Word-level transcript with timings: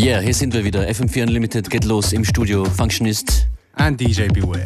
Ja, 0.00 0.12
yeah, 0.12 0.20
hier 0.22 0.32
sind 0.32 0.54
wir 0.54 0.64
wieder. 0.64 0.88
FM4 0.88 1.24
Unlimited 1.24 1.68
geht 1.68 1.84
los 1.84 2.14
im 2.14 2.24
Studio. 2.24 2.64
Functionist. 2.64 3.46
And 3.74 4.00
DJ 4.00 4.28
Beware. 4.28 4.64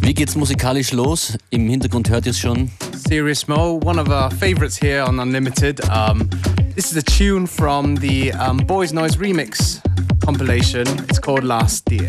Wie 0.00 0.14
geht's 0.14 0.34
musikalisch 0.34 0.92
los? 0.92 1.36
Im 1.50 1.68
Hintergrund 1.68 2.08
hört 2.08 2.24
ihr 2.24 2.30
es 2.30 2.38
schon. 2.38 2.70
Siriusmo, 3.06 3.80
one 3.84 4.00
of 4.00 4.08
our 4.08 4.30
favorites 4.30 4.80
here 4.80 5.06
on 5.06 5.20
Unlimited. 5.20 5.82
Um, 5.90 6.30
this 6.74 6.90
is 6.90 6.96
a 6.96 7.02
tune 7.02 7.46
from 7.46 7.96
the 7.96 8.32
um, 8.32 8.64
Boys 8.66 8.94
Noize 8.94 9.18
Remix 9.18 9.82
compilation. 10.24 10.86
It's 11.10 11.20
called 11.20 11.44
Last 11.44 11.92
Year. 11.92 12.08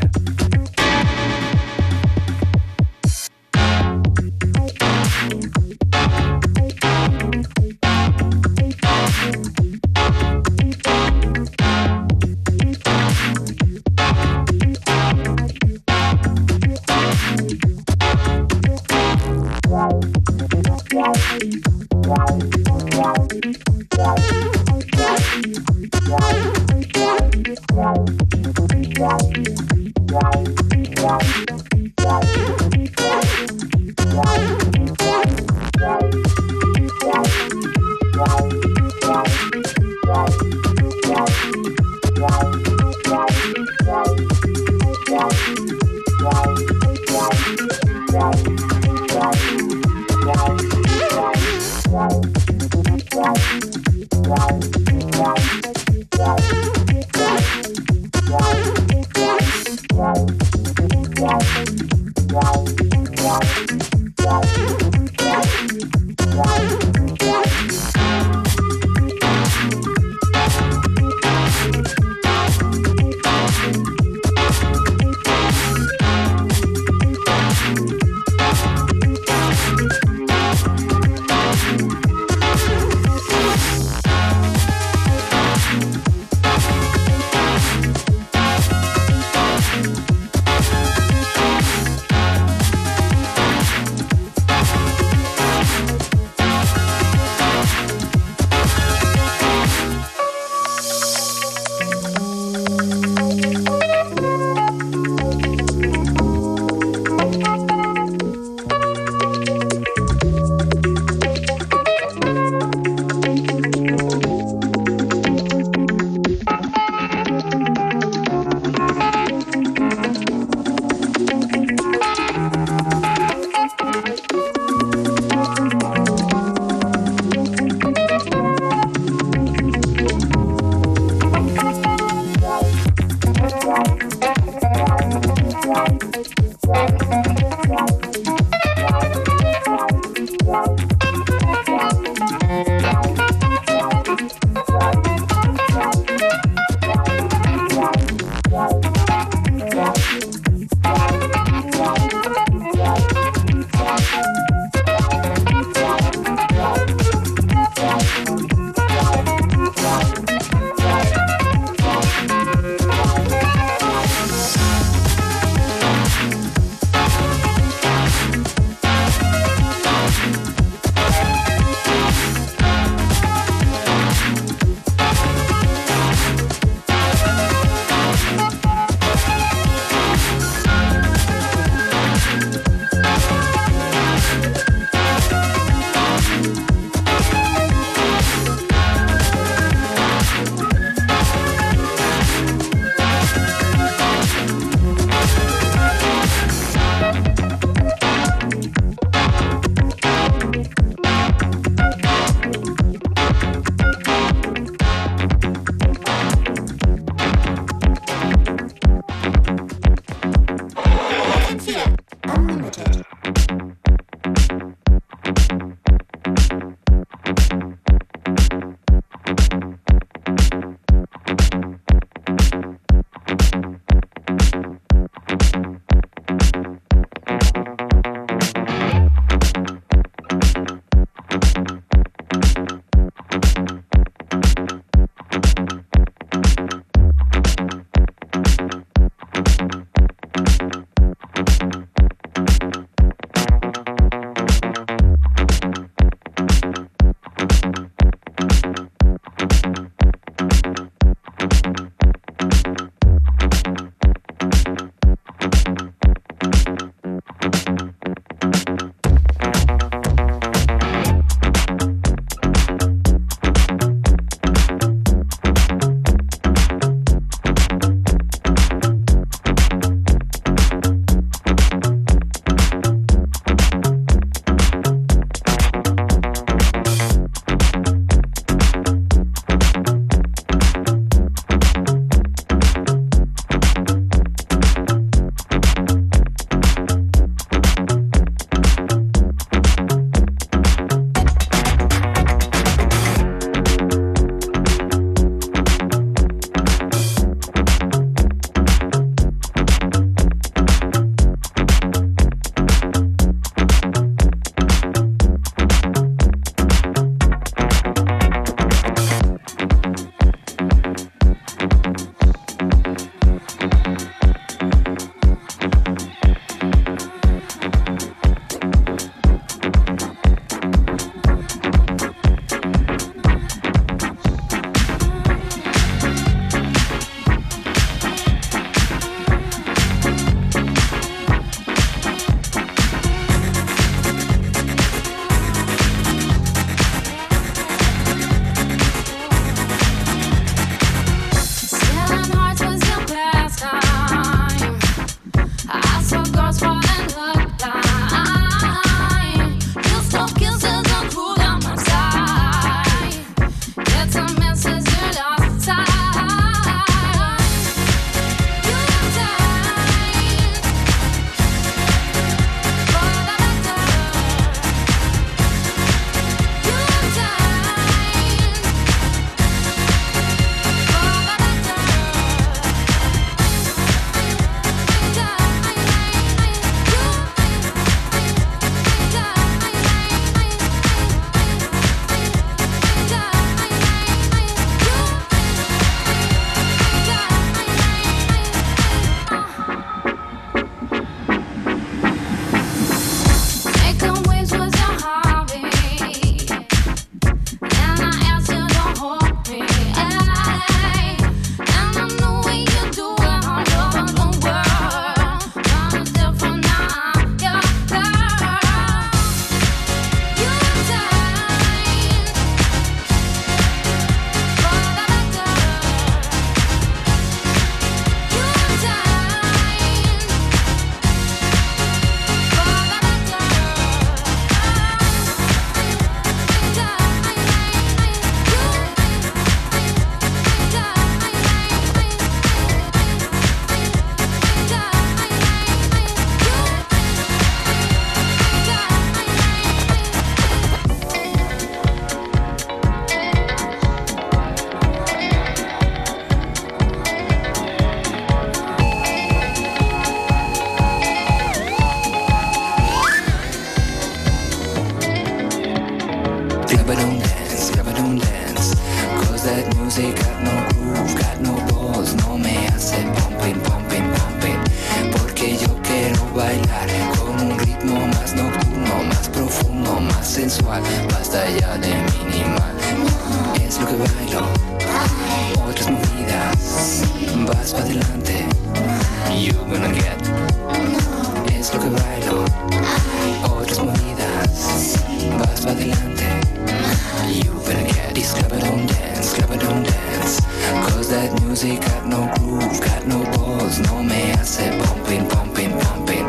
Got 492.56 493.06
no 493.08 493.24
balls, 493.36 493.80
no 493.80 494.02
me 494.04 494.32
hace 494.34 494.72
pumping, 494.80 495.28
pumping, 495.28 495.72
pumping. 495.72 496.26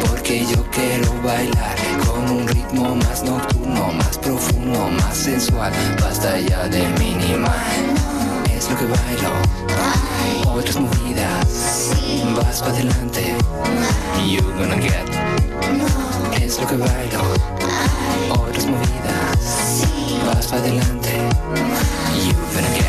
Porque 0.00 0.44
yo 0.46 0.64
quiero 0.70 1.12
bailar 1.22 1.76
con 2.04 2.28
un 2.30 2.48
ritmo 2.48 2.96
más 2.96 3.22
nocturno, 3.22 3.92
más 3.92 4.18
profundo, 4.18 4.90
más 5.00 5.16
sensual. 5.16 5.72
Basta 6.00 6.38
ya 6.40 6.68
de 6.68 6.86
minimal. 6.98 7.52
Es 8.54 8.68
lo 8.68 8.76
que 8.76 8.86
bailo. 8.86 9.32
Otras 10.52 10.76
movidas. 10.76 11.92
Vas 12.36 12.60
para 12.60 12.72
adelante. 12.72 13.34
You're 14.26 14.52
gonna 14.58 14.76
get. 14.76 15.08
Es 16.42 16.58
lo 16.60 16.66
que 16.66 16.76
bailo. 16.76 17.22
Otras 18.30 18.66
movidas. 18.66 19.86
Vas 20.26 20.46
para 20.48 20.62
adelante. 20.62 21.12
You're 22.24 22.34
gonna 22.52 22.74
get. 22.74 22.88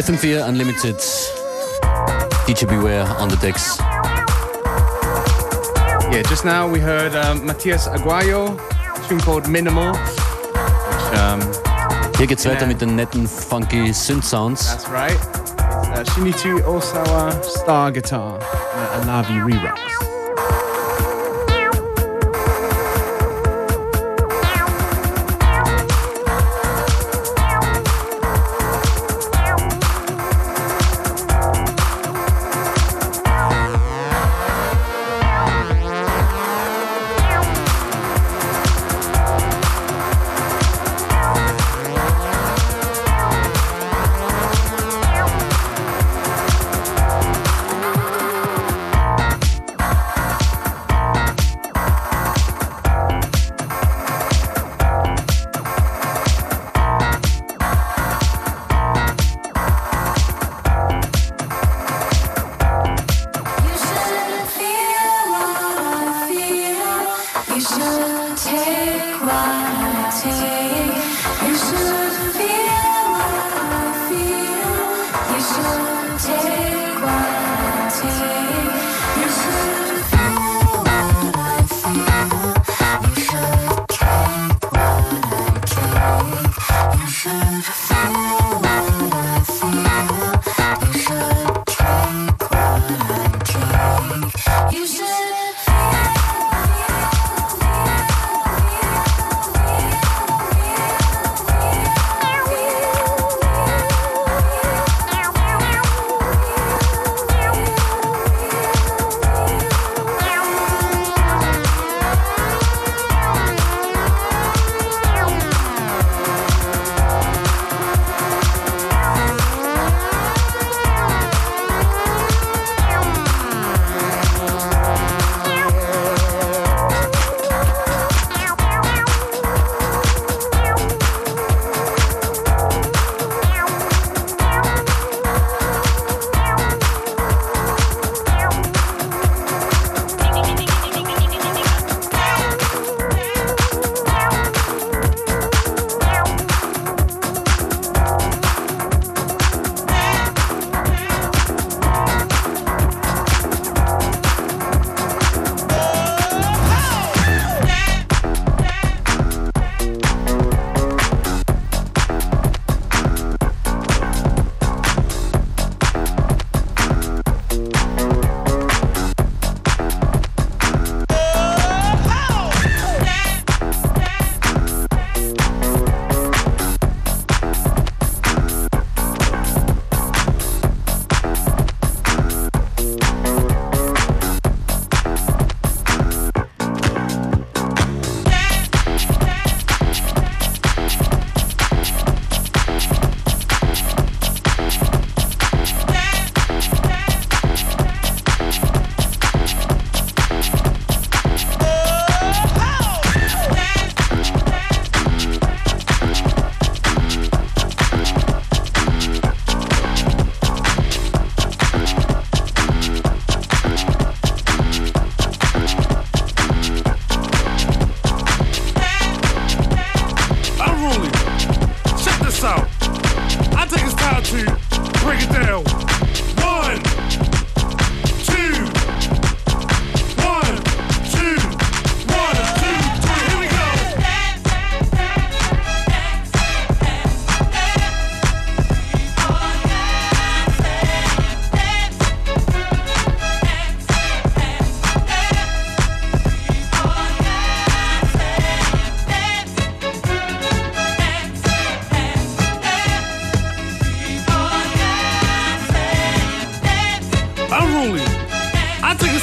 FM4 0.00 0.48
Unlimited. 0.48 0.96
DJ 2.46 2.66
Beware 2.66 3.04
on 3.18 3.28
the 3.28 3.36
decks. 3.36 3.78
Yeah, 6.10 6.22
just 6.22 6.44
now 6.46 6.66
we 6.66 6.80
heard 6.80 7.14
um, 7.14 7.44
Matias 7.44 7.86
Aguayo, 7.86 8.58
tune 9.08 9.20
called 9.20 9.46
Minimal. 9.46 9.92
Which, 9.92 11.18
um, 11.18 11.40
Hier 12.16 12.26
geht's 12.26 12.46
weiter 12.46 12.66
mit 12.66 12.80
den 12.80 12.96
netten, 12.96 13.28
funky 13.28 13.92
Synth 13.92 14.24
Sounds. 14.24 14.70
That's 14.70 14.88
right. 14.88 15.20
Uh, 15.58 16.02
Shinichi 16.04 16.62
Osawa 16.62 17.42
Star 17.44 17.92
Guitar, 17.92 18.38
a 18.40 19.00
Alavi 19.02 19.44
Rewraps. 19.44 20.09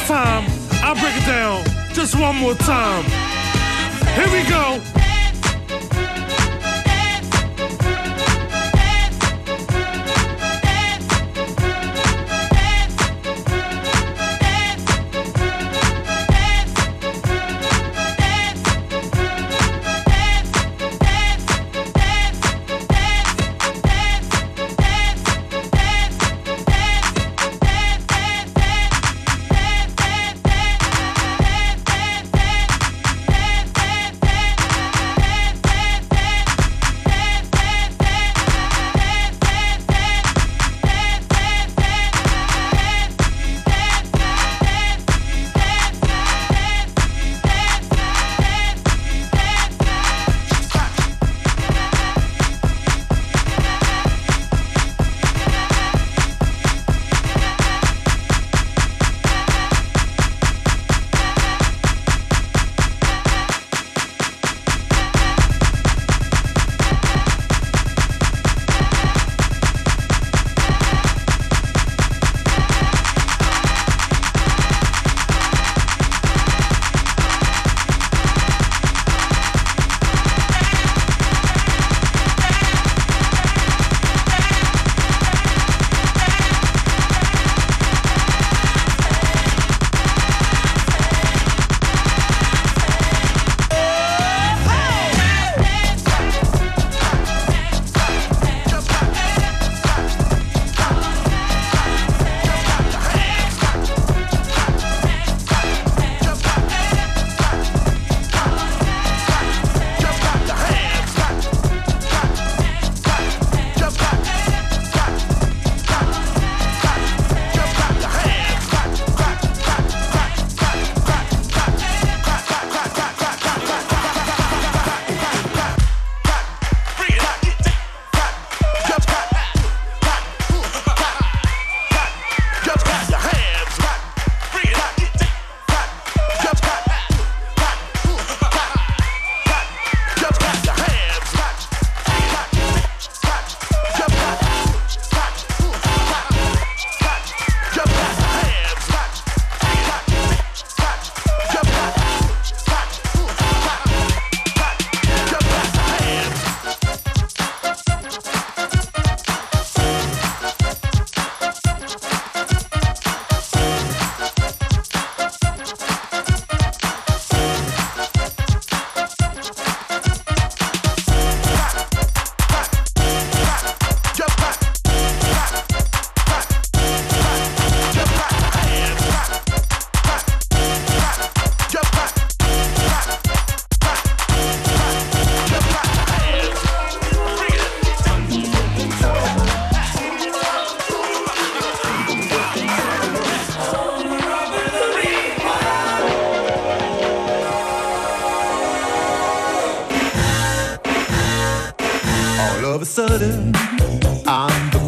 time, 0.08 0.46
I'll 0.84 0.96
break 0.96 1.18
it 1.18 1.26
down 1.26 1.66
just 1.94 2.18
one 2.18 2.38
more 2.38 2.56
time. 2.56 3.04
Here 4.16 4.32
we 4.32 4.48
go. 4.50 4.97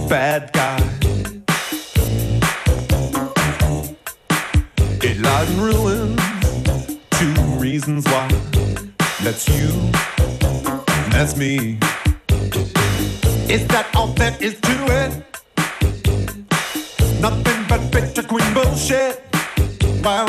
bad 0.10 0.52
guy. 0.54 0.78
It 5.04 5.20
lies 5.22 5.50
in 5.52 5.62
ruin. 5.62 6.18
Two 7.12 7.34
reasons 7.60 8.06
why. 8.06 8.28
That's 9.22 9.48
you. 9.48 9.70
And 9.70 11.14
that's 11.14 11.38
me. 11.38 11.78
Is 13.48 13.68
that 13.68 13.88
all 13.96 14.08
that 14.14 14.42
is 14.42 14.60
to 14.62 14.76
it? 15.02 15.12
Nothing 17.22 17.66
but 17.70 17.92
bitter 17.92 18.24
queen 18.24 18.54
bullshit. 18.56 19.22
Wow. 20.04 20.26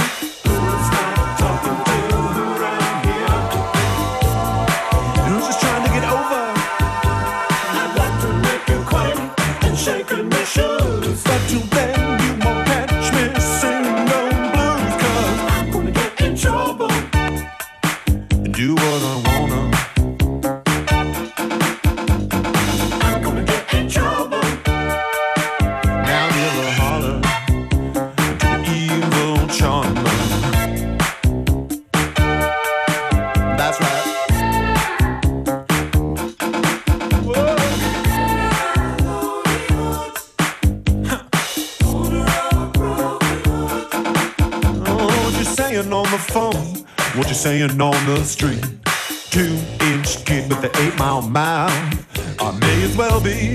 The 48.17 48.25
street. 48.25 48.65
Two 49.31 49.57
inch 49.87 50.25
kid 50.25 50.49
with 50.49 50.61
the 50.63 50.71
eight 50.83 50.99
mile 50.99 51.23
mouth. 51.23 51.71
I 52.41 52.59
may 52.59 52.83
as 52.83 52.97
well 52.97 53.21
be 53.21 53.55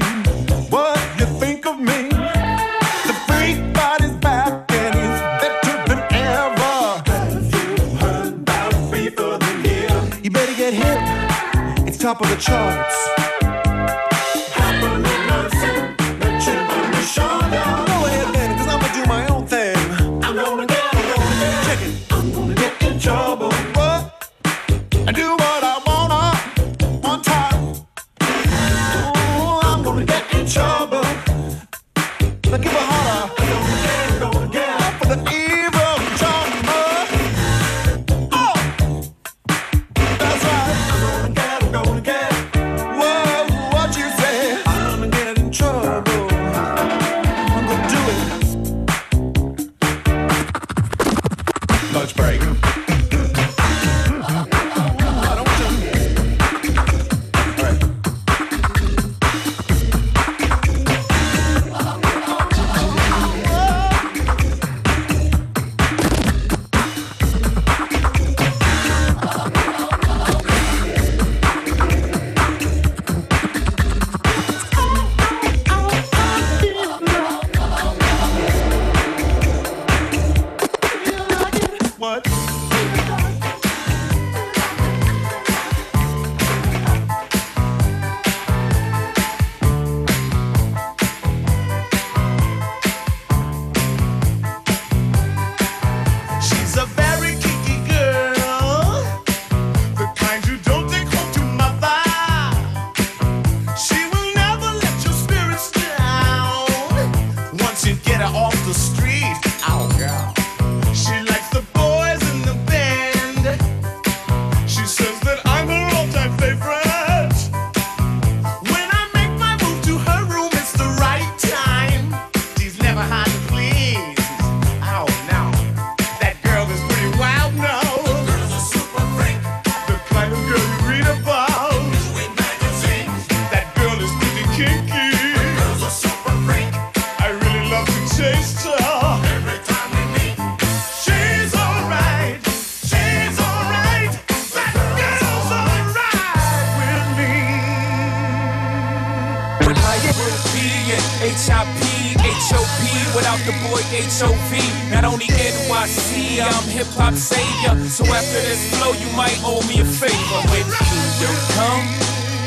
H-O-V. 154.16 154.56
Not 154.96 155.04
only 155.04 155.28
NYC, 155.28 156.40
I'm 156.40 156.64
hip-hop 156.72 157.16
savior. 157.16 157.76
So 157.90 158.06
after 158.08 158.40
this 158.48 158.64
flow, 158.72 158.96
you 158.96 159.12
might 159.12 159.36
owe 159.44 159.60
me 159.68 159.84
a 159.84 159.84
favor. 159.84 160.40
When 160.56 160.64
Kingdom 160.72 161.36
come, 161.52 161.84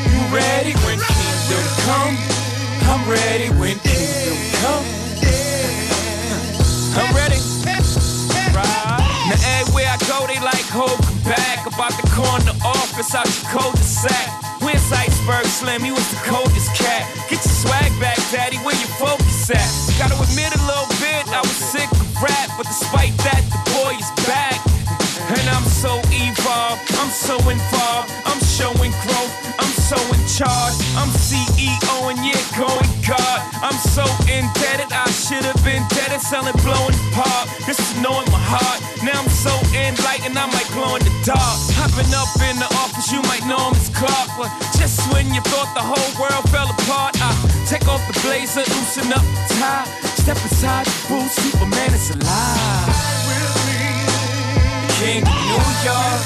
you 0.09 0.17
ready? 0.33 0.73
When 0.89 0.97
Kingdom 0.97 1.65
come, 1.85 2.17
I'm 2.89 3.05
ready. 3.05 3.53
When 3.61 3.77
Kingdom 3.85 4.41
come, 4.65 4.81
I'm 7.05 7.13
ready. 7.13 7.37
Right. 8.57 9.29
Now 9.29 9.37
everywhere 9.61 9.93
I 9.93 10.01
go, 10.09 10.25
they 10.25 10.41
like 10.41 10.65
hold 10.73 10.97
back 11.29 11.69
about 11.69 11.93
the 12.01 12.09
corner 12.17 12.57
office 12.65 13.13
out 13.13 13.29
your 13.29 13.45
cul-de-sac. 13.53 14.49
Where's 14.65 14.89
Iceberg 14.91 15.45
Slim? 15.45 15.85
He 15.85 15.93
was 15.93 16.09
the 16.09 16.21
coldest 16.25 16.73
cat. 16.81 17.05
Get 17.29 17.45
your 17.45 17.57
swag 17.61 17.93
back, 18.01 18.17
daddy. 18.33 18.57
Where 18.65 18.73
your 18.73 18.89
focus 18.97 19.18
at? 19.51 19.69
Gotta 19.99 20.15
admit 20.21 20.53
a 20.55 20.63
little 20.67 20.89
bit, 21.01 21.25
I 21.29 21.41
was 21.41 21.57
sick 21.57 21.91
of 21.93 22.23
rap, 22.23 22.51
but 22.57 22.67
despite 22.67 23.17
that, 23.25 23.43
the 23.49 23.61
boy 23.77 23.97
is 23.97 24.11
back. 24.27 24.61
And 25.29 25.49
I'm 25.51 25.65
so 25.65 26.01
evolved, 26.13 26.81
I'm 27.01 27.11
so 27.11 27.37
involved, 27.49 28.13
charge, 30.39 30.79
I'm 30.95 31.11
CEO 31.19 31.99
and 32.07 32.19
yeah, 32.23 32.39
going 32.55 32.87
God. 33.03 33.39
I'm 33.59 33.75
so 33.75 34.07
indebted, 34.31 34.87
I 34.95 35.11
should 35.11 35.43
have 35.43 35.59
been 35.67 35.83
dead 35.91 36.15
and 36.15 36.23
selling 36.23 36.55
blowing 36.63 36.95
pop. 37.11 37.51
This 37.67 37.83
is 37.83 37.91
knowing 37.99 38.31
my 38.31 38.39
heart. 38.39 38.79
Now 39.03 39.19
I'm 39.19 39.27
so 39.35 39.51
enlightened, 39.75 40.39
I 40.39 40.47
might 40.55 40.71
glow 40.71 40.95
in 40.95 41.03
the 41.03 41.11
dark. 41.27 41.59
Hopping 41.75 42.07
up 42.15 42.31
in 42.47 42.55
the 42.55 42.71
office, 42.79 43.11
you 43.11 43.19
might 43.27 43.43
know 43.51 43.59
him 43.59 43.75
as 43.75 43.91
Clark. 43.91 44.31
But 44.39 44.55
just 44.79 45.03
when 45.11 45.27
you 45.35 45.43
thought 45.51 45.75
the 45.75 45.83
whole 45.83 46.13
world 46.23 46.47
fell 46.55 46.71
apart, 46.71 47.19
I 47.19 47.35
take 47.67 47.91
off 47.91 48.07
the 48.07 48.15
blazer, 48.23 48.63
loosen 48.63 49.11
up 49.11 49.27
the 49.27 49.59
tie, 49.59 49.91
step 50.23 50.39
inside 50.39 50.87
the 50.87 51.19
booth, 51.19 51.35
Superman 51.35 51.91
is 51.99 52.15
alive. 52.15 52.95
King 55.03 55.27
of 55.27 55.35
New 55.51 55.67
York, 55.83 56.23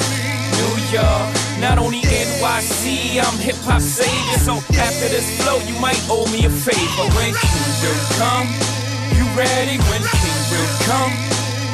New 0.60 1.00
York. 1.00 1.41
Not 1.62 1.78
only 1.78 2.00
NYC, 2.00 3.22
I'm 3.22 3.38
hip 3.38 3.54
hop 3.62 3.80
savior. 3.80 4.38
So 4.38 4.54
after 4.74 5.06
this 5.08 5.30
flow, 5.40 5.58
you 5.60 5.78
might 5.78 6.00
owe 6.10 6.26
me 6.32 6.44
a 6.44 6.50
favor. 6.50 7.06
When 7.14 7.32
Kingdom 7.38 7.98
come, 8.18 8.48
you 9.14 9.22
ready? 9.38 9.78
When 9.86 10.02
Kingdom 10.02 10.66
come, 10.90 11.31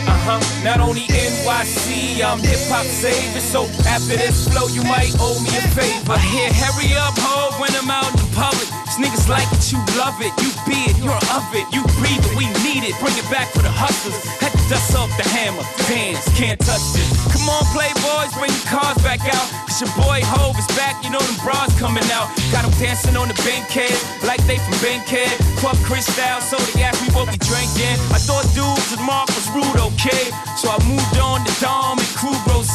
uh 0.09 0.41
huh. 0.41 0.41
Not 0.65 0.81
only 0.81 1.05
NYC, 1.13 2.25
I'm 2.25 2.41
hip 2.41 2.65
hop 2.73 2.87
savior. 2.87 3.41
So 3.41 3.69
after 3.85 4.17
this 4.17 4.49
flow, 4.49 4.67
you 4.73 4.83
might 4.85 5.13
owe 5.21 5.39
me 5.45 5.53
a 5.53 5.65
favor. 5.77 6.17
I 6.17 6.19
hear 6.19 6.49
hurry 6.53 6.97
up, 6.97 7.15
ho, 7.21 7.53
when 7.61 7.71
I'm 7.77 7.91
out 7.91 8.09
in 8.09 8.27
public. 8.33 8.69
These 8.89 9.05
niggas 9.05 9.29
like 9.29 9.47
it, 9.53 9.71
you 9.71 9.79
love 10.01 10.17
it, 10.25 10.33
you 10.41 10.51
be 10.65 10.89
it, 10.89 10.97
you're 10.99 11.23
of 11.37 11.45
it, 11.53 11.67
you 11.71 11.85
breathe 12.01 12.25
it, 12.25 12.35
we 12.35 12.49
need 12.65 12.89
it. 12.89 12.97
Bring 12.99 13.15
it 13.15 13.29
back 13.29 13.53
for 13.53 13.63
the 13.63 13.71
hustlers. 13.71 14.19
Had 14.41 14.53
to 14.57 14.63
dust 14.73 14.97
off 14.97 15.13
the 15.21 15.27
hammer, 15.29 15.63
dance, 15.87 16.25
can't 16.35 16.59
touch 16.59 16.83
this. 16.97 17.07
Come 17.31 17.47
on, 17.53 17.63
playboys, 17.77 18.33
bring 18.41 18.51
your 18.51 18.69
cars 18.73 18.99
back 19.05 19.21
out. 19.29 19.47
Cause 19.69 19.85
your 19.85 19.93
boy 19.95 20.25
Hove 20.25 20.59
is 20.59 20.67
back, 20.75 20.99
you 21.05 21.11
know 21.13 21.23
them 21.23 21.39
bras 21.45 21.71
coming 21.79 22.07
out. 22.11 22.27
Got 22.51 22.67
them 22.67 22.75
dancing 22.81 23.15
on 23.15 23.29
the 23.29 23.39
bankhead, 23.47 23.95
like 24.27 24.43
they 24.49 24.59
from 24.59 24.75
Bankhead. 24.83 25.31
Club 25.63 25.77
Cristal, 25.87 26.41
so 26.43 26.59
they 26.73 26.83
asked 26.83 27.03
me 27.05 27.13
what 27.15 27.31
we 27.31 27.39
drinking. 27.39 27.95
I 28.11 28.19
thought 28.19 28.49
dudes 28.57 28.91
with 28.91 29.03
Mark 29.05 29.29
was 29.37 29.47
rude, 29.55 29.79
okay? 29.99 30.31
So 30.55 30.71
I 30.71 30.79
moved 30.87 31.19
on 31.19 31.43
to 31.43 31.53
Dom 31.59 31.99
and 31.99 32.13
Crew 32.15 32.35
Rose. 32.47 32.71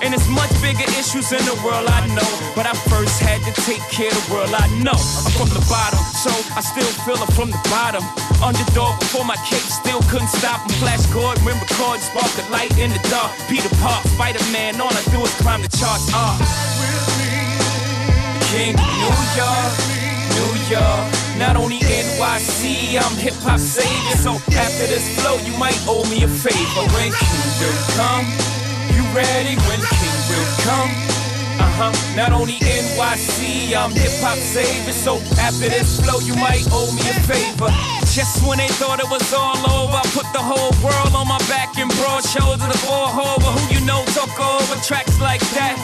And 0.00 0.14
it's 0.14 0.28
much 0.30 0.50
bigger 0.62 0.86
issues 0.96 1.32
in 1.34 1.42
the 1.44 1.58
world, 1.66 1.90
I 1.90 2.06
know. 2.14 2.30
But 2.54 2.66
I 2.66 2.74
first 2.88 3.20
had 3.20 3.42
to 3.42 3.52
take 3.66 3.82
care 3.90 4.08
of 4.08 4.16
the 4.26 4.32
world 4.32 4.54
I 4.54 4.70
know. 4.80 4.94
I'm 4.94 5.32
from 5.34 5.50
the 5.50 5.60
bottom, 5.66 5.98
so 6.14 6.30
I 6.54 6.62
still 6.62 6.88
feel 7.04 7.18
it 7.18 7.30
from 7.34 7.50
the 7.50 7.60
bottom. 7.68 8.06
Underdog 8.40 8.98
before 9.00 9.24
my 9.26 9.36
cape, 9.44 9.66
still 9.66 10.00
couldn't 10.08 10.30
stop 10.30 10.62
him. 10.62 10.72
Flash 10.78 11.04
cord, 11.10 11.36
rim 11.42 11.58
record, 11.58 12.00
spark 12.00 12.30
a 12.38 12.44
light 12.50 12.72
in 12.78 12.90
the 12.90 13.02
dark. 13.10 13.34
Peter 13.48 13.68
Park, 13.82 14.06
Spider 14.14 14.44
Man, 14.52 14.80
all 14.80 14.92
I 14.92 15.02
do 15.10 15.20
is 15.24 15.34
climb 15.42 15.62
the 15.62 15.72
charts. 15.74 16.08
Ah. 16.14 16.38
King 18.54 18.74
New 18.78 19.18
York, 19.36 19.74
New 20.38 20.52
York. 20.70 21.20
Not 21.36 21.56
only 21.56 21.80
NYC, 21.80 23.00
I'm 23.00 23.16
hip 23.40 23.48
hop 23.48 23.58
savior. 23.58 24.16
So 24.16 24.32
after 24.56 24.86
this 24.86 25.08
flow, 25.20 25.36
you 25.44 25.56
might 25.56 25.78
owe 25.88 26.04
me 26.10 26.22
a 26.24 26.28
favor. 26.28 26.84
When 26.92 27.10
Kingdom 27.12 27.76
come, 27.96 28.26
you 28.92 29.02
ready 29.16 29.56
when 29.64 29.80
King 29.80 30.18
will 30.28 30.48
come? 30.68 30.90
Uh-huh. 31.60 32.16
Not 32.16 32.32
only 32.32 32.60
NYC, 32.60 33.72
I'm 33.74 33.92
hip 33.92 34.12
hop 34.20 34.36
savior. 34.36 34.92
So 34.92 35.16
after 35.40 35.68
this 35.68 36.00
flow, 36.00 36.20
you 36.20 36.34
might 36.36 36.66
owe 36.72 36.92
me 36.92 37.02
a 37.08 37.16
favor. 37.24 37.72
Just 38.12 38.44
when 38.46 38.58
they 38.58 38.68
thought 38.76 39.00
it 39.00 39.08
was 39.08 39.32
all 39.32 39.56
over, 39.56 39.96
I 39.96 40.06
put 40.12 40.28
the 40.32 40.42
whole 40.42 40.74
world 40.84 41.14
on 41.14 41.28
my 41.28 41.38
back 41.48 41.78
and 41.78 41.90
broad 41.96 42.24
shoulders 42.24 42.66
the 42.66 42.78
four 42.84 43.08
over. 43.08 43.48
Who 43.56 43.62
you 43.74 43.80
know 43.86 44.04
took 44.12 44.32
over 44.36 44.76
tracks 44.84 45.20
like 45.20 45.44
that? 45.56 45.76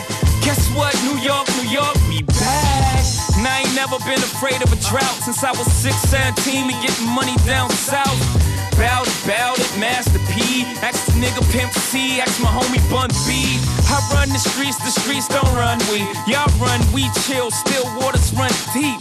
Guess 0.45 0.69
what? 0.77 0.93
New 1.05 1.19
York, 1.25 1.47
New 1.57 1.71
York, 1.71 1.97
we 2.09 2.23
back. 2.23 3.26
I 3.47 3.63
ain't 3.63 3.75
never 3.75 3.99
been 4.03 4.19
afraid 4.19 4.61
of 4.63 4.73
a 4.73 4.79
drought 4.91 5.23
since 5.23 5.45
I 5.45 5.53
was 5.53 5.71
6, 5.71 5.95
17 6.11 6.71
and 6.71 6.83
getting 6.83 7.09
money 7.09 7.37
down 7.47 7.71
south. 7.71 8.19
Bout 8.77 9.07
it, 9.07 9.19
bout 9.27 9.59
it, 9.59 9.71
Master 9.79 10.19
P. 10.35 10.67
Ask 10.83 11.07
the 11.07 11.13
nigga 11.13 11.41
Pimp 11.53 11.73
C, 11.73 12.21
ask 12.21 12.43
my 12.43 12.51
homie 12.51 12.83
Bun 12.91 13.09
B. 13.25 13.57
I 13.89 14.03
run 14.13 14.29
the 14.29 14.39
streets, 14.43 14.77
the 14.79 14.91
streets 14.91 15.29
don't 15.29 15.55
run 15.55 15.79
we. 15.89 16.03
Y'all 16.27 16.51
run, 16.59 16.81
we 16.93 17.09
chill, 17.25 17.51
still 17.51 17.87
waters 17.97 18.35
run 18.35 18.53
deep. 18.75 19.01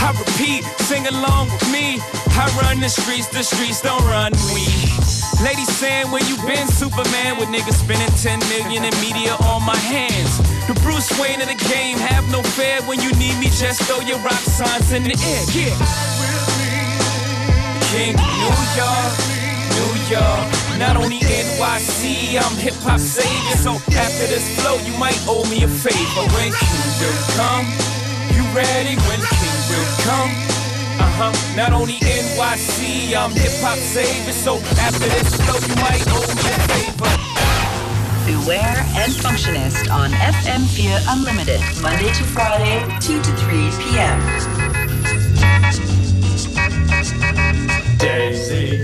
I 0.00 0.14
repeat, 0.16 0.64
sing 0.86 1.06
along 1.08 1.50
with 1.50 1.66
me. 1.72 1.98
I 2.38 2.46
run 2.62 2.80
the 2.80 2.88
streets, 2.88 3.26
the 3.28 3.42
streets 3.42 3.82
don't 3.82 4.04
run 4.06 4.32
we. 4.54 5.09
Lady 5.42 5.64
saying 5.64 6.10
where 6.10 6.22
you 6.28 6.36
been, 6.44 6.68
Superman, 6.68 7.38
with 7.38 7.48
niggas 7.48 7.80
spending 7.80 8.12
10 8.20 8.38
million 8.52 8.84
in 8.84 8.94
media 9.00 9.34
on 9.48 9.64
my 9.64 9.76
hands. 9.76 10.36
The 10.68 10.74
Bruce 10.84 11.08
Wayne 11.18 11.40
of 11.40 11.48
the 11.48 11.56
game, 11.68 11.96
have 11.98 12.30
no 12.30 12.42
fear 12.42 12.82
when 12.84 13.00
you 13.00 13.10
need 13.16 13.38
me, 13.40 13.46
just 13.48 13.82
throw 13.82 14.00
your 14.00 14.18
rock 14.20 14.44
signs 14.44 14.92
in 14.92 15.04
the 15.04 15.16
air, 15.16 15.44
yeah. 15.56 15.76
King 17.90 18.14
New 18.14 18.54
York, 18.76 19.12
New 19.80 19.92
York. 20.12 20.46
Not 20.78 20.96
only 20.96 21.20
NYC, 21.20 22.36
I'm 22.36 22.56
hip 22.56 22.74
hop 22.84 23.00
savior. 23.00 23.56
So 23.56 23.72
after 23.96 24.26
this 24.28 24.60
flow, 24.60 24.76
you 24.84 24.96
might 24.98 25.18
owe 25.26 25.48
me 25.50 25.64
a 25.64 25.68
favor. 25.68 26.24
When 26.36 26.52
King 26.52 26.90
will 27.00 27.20
come, 27.34 27.66
you 28.36 28.44
ready? 28.54 28.94
When 29.08 29.20
King 29.20 29.58
will 29.68 29.88
come. 30.04 30.49
Uh 31.10 31.32
huh. 31.32 31.56
Not 31.56 31.72
only 31.72 31.94
NYC, 31.94 33.16
I'm 33.16 33.32
hip 33.32 33.50
hop 33.58 33.78
savior. 33.78 34.32
So 34.32 34.56
after 34.78 35.08
this 35.10 35.34
flow, 35.42 35.58
you 35.58 35.74
might 35.82 36.06
owe 36.06 36.22
me 36.38 36.46
a 36.46 36.58
favor. 36.70 37.10
Beware 38.26 38.78
and 38.94 39.10
Functionist 39.12 39.90
on 39.90 40.10
FM4 40.12 41.02
Unlimited, 41.10 41.60
Monday 41.82 42.12
to 42.14 42.22
Friday, 42.22 42.78
2 43.00 43.20
to 43.22 43.32
3 43.36 43.70
p.m. 43.82 44.20
Daisy, 47.98 48.78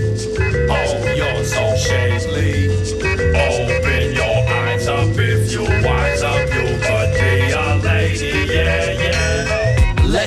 oh, 0.69 1.13
you're 1.15 1.43
so 1.45 1.75
shapely. 1.77 2.67
Open 3.31 3.69
your 3.69 3.86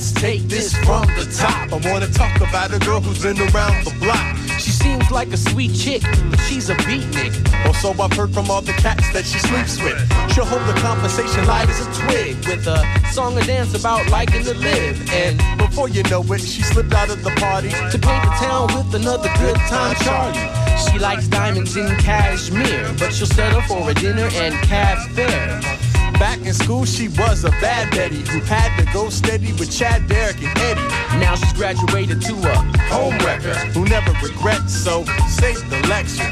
Let's 0.00 0.12
take 0.12 0.40
this 0.48 0.72
from 0.76 1.04
the 1.20 1.28
top. 1.36 1.70
I 1.74 1.92
wanna 1.92 2.08
talk 2.08 2.34
about 2.40 2.72
a 2.72 2.78
girl 2.78 3.02
who's 3.02 3.20
been 3.22 3.36
around 3.52 3.84
the 3.84 3.94
block. 4.00 4.34
She 4.58 4.70
seems 4.70 5.10
like 5.10 5.28
a 5.28 5.36
sweet 5.36 5.74
chick, 5.74 6.00
but 6.30 6.40
she's 6.48 6.70
a 6.70 6.74
beatnik. 6.76 7.36
Or 7.68 7.74
so 7.74 7.90
I've 8.02 8.10
heard 8.14 8.32
from 8.32 8.50
all 8.50 8.62
the 8.62 8.72
cats 8.72 9.12
that 9.12 9.26
she 9.26 9.38
sleeps 9.38 9.76
with. 9.84 10.00
She'll 10.32 10.46
hold 10.46 10.62
the 10.62 10.80
conversation 10.80 11.46
light 11.46 11.68
as 11.68 11.86
a 11.86 11.92
twig 12.00 12.36
with 12.48 12.66
a 12.66 12.80
song 13.12 13.36
and 13.36 13.46
dance 13.46 13.74
about 13.74 14.08
liking 14.08 14.42
to 14.44 14.54
live. 14.54 14.96
And 15.12 15.36
before 15.58 15.90
you 15.90 16.02
know 16.04 16.22
it, 16.32 16.40
she 16.40 16.62
slipped 16.62 16.94
out 16.94 17.10
of 17.10 17.22
the 17.22 17.32
party 17.32 17.68
to 17.68 17.98
paint 17.98 18.24
the 18.24 18.32
town 18.40 18.68
with 18.74 18.94
another 18.94 19.28
good 19.36 19.56
time 19.68 19.94
Charlie. 19.96 20.48
She 20.80 20.98
likes 20.98 21.28
diamonds 21.28 21.76
in 21.76 21.94
cashmere, 21.98 22.88
but 22.98 23.12
she'll 23.12 23.26
settle 23.26 23.60
for 23.68 23.90
a 23.90 23.92
dinner 23.92 24.30
and 24.32 24.54
cab 24.64 24.96
fare. 25.10 25.89
Back 26.20 26.44
in 26.44 26.52
school, 26.52 26.84
she 26.84 27.08
was 27.08 27.44
a 27.44 27.50
bad 27.62 27.90
Betty 27.92 28.20
who 28.20 28.40
had 28.40 28.76
to 28.76 28.84
go 28.92 29.08
steady 29.08 29.54
with 29.54 29.72
Chad, 29.72 30.06
Derek, 30.06 30.36
and 30.42 30.58
Eddie. 30.58 30.86
Now 31.18 31.34
she's 31.34 31.54
graduated 31.54 32.20
to 32.20 32.34
a 32.34 32.54
homewrecker 32.92 33.56
who 33.72 33.86
never 33.86 34.12
regrets, 34.22 34.74
so 34.74 35.06
save 35.28 35.58
the 35.70 35.80
lecture. 35.88 36.30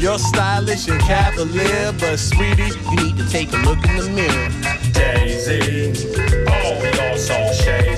You're 0.00 0.18
stylish 0.18 0.88
and 0.88 1.00
cavalier, 1.00 1.92
but 2.00 2.16
sweetie, 2.16 2.74
you 2.90 2.96
need 2.96 3.16
to 3.16 3.28
take 3.30 3.52
a 3.52 3.58
look 3.58 3.78
in 3.88 3.96
the 3.98 4.10
mirror. 4.10 4.50
Daisy, 4.92 5.92
oh, 6.48 6.82
you're 6.96 7.16
so 7.16 7.52
shapely. 7.52 7.97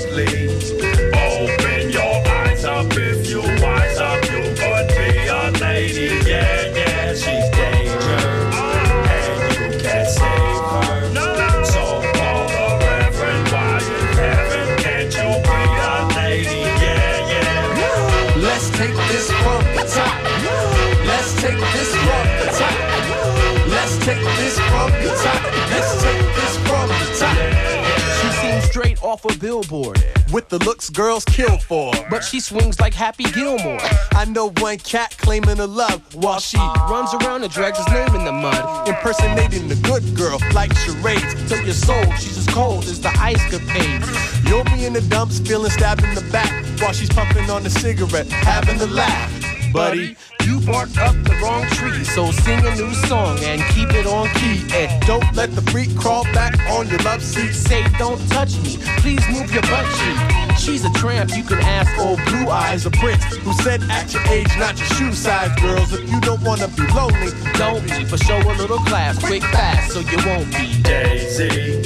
The 30.50 30.58
looks 30.64 30.90
girls 30.90 31.24
kill 31.24 31.58
for. 31.58 31.92
But 32.10 32.24
she 32.24 32.40
swings 32.40 32.80
like 32.80 32.92
Happy 32.92 33.24
Gilmore. 33.24 33.78
I 34.12 34.24
know 34.26 34.50
one 34.58 34.78
cat 34.78 35.16
claiming 35.16 35.56
her 35.56 35.66
love 35.66 36.02
while 36.14 36.40
she 36.40 36.58
runs 36.58 37.14
around 37.14 37.44
and 37.44 37.52
drags 37.52 37.78
his 37.78 37.88
name 37.88 38.14
in 38.16 38.24
the 38.24 38.32
mud. 38.32 38.88
Impersonating 38.88 39.68
the 39.68 39.76
good 39.76 40.02
girl 40.16 40.38
like 40.52 40.76
charades. 40.76 41.48
Till 41.48 41.62
your 41.62 41.74
soul, 41.74 42.04
she's 42.18 42.36
as 42.36 42.48
cold 42.48 42.84
as 42.84 43.00
the 43.00 43.12
ice 43.20 43.42
capades. 43.44 44.48
You'll 44.48 44.64
be 44.64 44.84
in 44.84 44.92
the 44.92 45.02
dumps 45.02 45.38
feeling 45.38 45.70
stabbed 45.70 46.02
in 46.02 46.14
the 46.14 46.28
back 46.32 46.50
while 46.80 46.92
she's 46.92 47.10
puffing 47.10 47.48
on 47.48 47.62
the 47.62 47.70
cigarette, 47.70 48.28
having 48.28 48.80
a 48.80 48.86
laugh. 48.86 49.39
Buddy, 49.72 50.16
you 50.44 50.60
barked 50.60 50.98
up 50.98 51.14
the 51.22 51.38
wrong 51.42 51.64
tree, 51.70 52.02
so 52.04 52.30
sing 52.32 52.58
a 52.66 52.74
new 52.74 52.92
song 53.06 53.38
and 53.44 53.62
keep 53.72 53.88
it 53.94 54.06
on 54.06 54.28
key. 54.34 54.64
And 54.74 55.00
don't 55.06 55.24
let 55.34 55.54
the 55.54 55.62
freak 55.70 55.96
crawl 55.96 56.24
back 56.34 56.58
on 56.70 56.88
your 56.88 56.98
love 57.00 57.22
seat. 57.22 57.52
Say, 57.52 57.84
don't 57.98 58.20
touch 58.30 58.58
me, 58.62 58.78
please 58.98 59.22
move 59.28 59.52
your 59.52 59.62
butt 59.62 59.86
cheek. 59.98 60.58
She's 60.58 60.84
a 60.84 60.90
tramp, 60.92 61.36
you 61.36 61.44
can 61.44 61.58
ask 61.60 61.90
old 62.00 62.18
Blue 62.26 62.48
Eyes, 62.48 62.84
a 62.86 62.90
prince 62.90 63.24
who 63.36 63.52
said 63.62 63.82
at 63.90 64.12
your 64.12 64.22
age, 64.28 64.48
not 64.58 64.76
your 64.76 64.88
shoe 64.88 65.12
size, 65.12 65.54
girls. 65.60 65.92
If 65.92 66.10
you 66.10 66.20
don't 66.20 66.42
wanna 66.42 66.68
be 66.68 66.86
lonely, 66.88 67.32
don't 67.54 67.82
be, 67.84 68.04
but 68.04 68.20
show 68.22 68.38
a 68.38 68.54
little 68.58 68.78
class, 68.78 69.18
quick, 69.24 69.42
fast, 69.42 69.92
so 69.92 70.00
you 70.00 70.18
won't 70.26 70.50
be. 70.50 70.82
Daisy, 70.82 71.82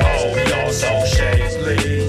oh, 0.00 0.34
you're 0.48 0.72
so 0.72 1.04
shapely. 1.06 2.03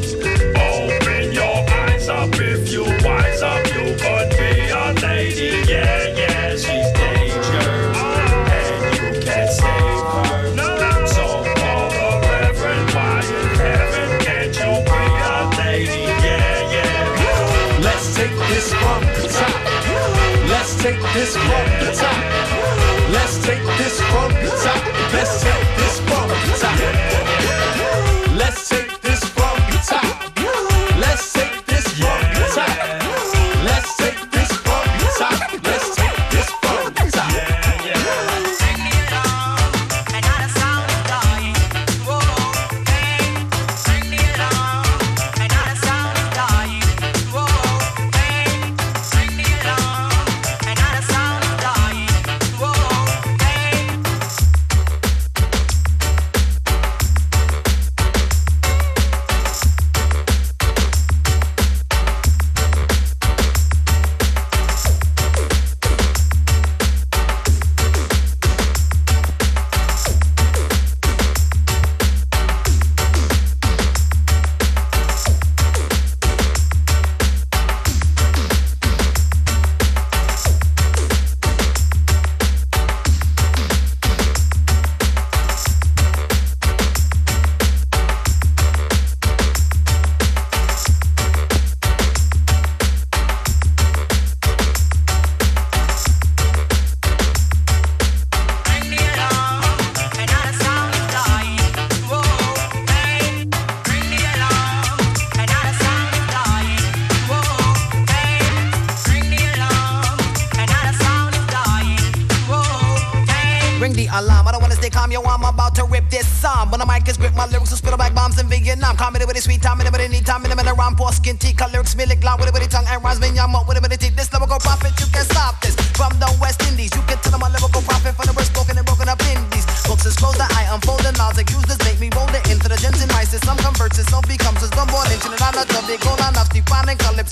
Take 20.85 21.01
this 21.15 21.35
from 21.35 21.65
the 21.79 21.91
top. 21.99 23.11
Let's 23.11 23.43
take 23.43 23.63
this 23.79 23.99
from 24.01 24.31
the 24.33 24.51
top. 24.63 24.83
Let's 25.13 25.41
take 25.41 25.77
this 25.77 25.99
from 26.01 26.29
the 26.29 26.57
top. 26.59 27.34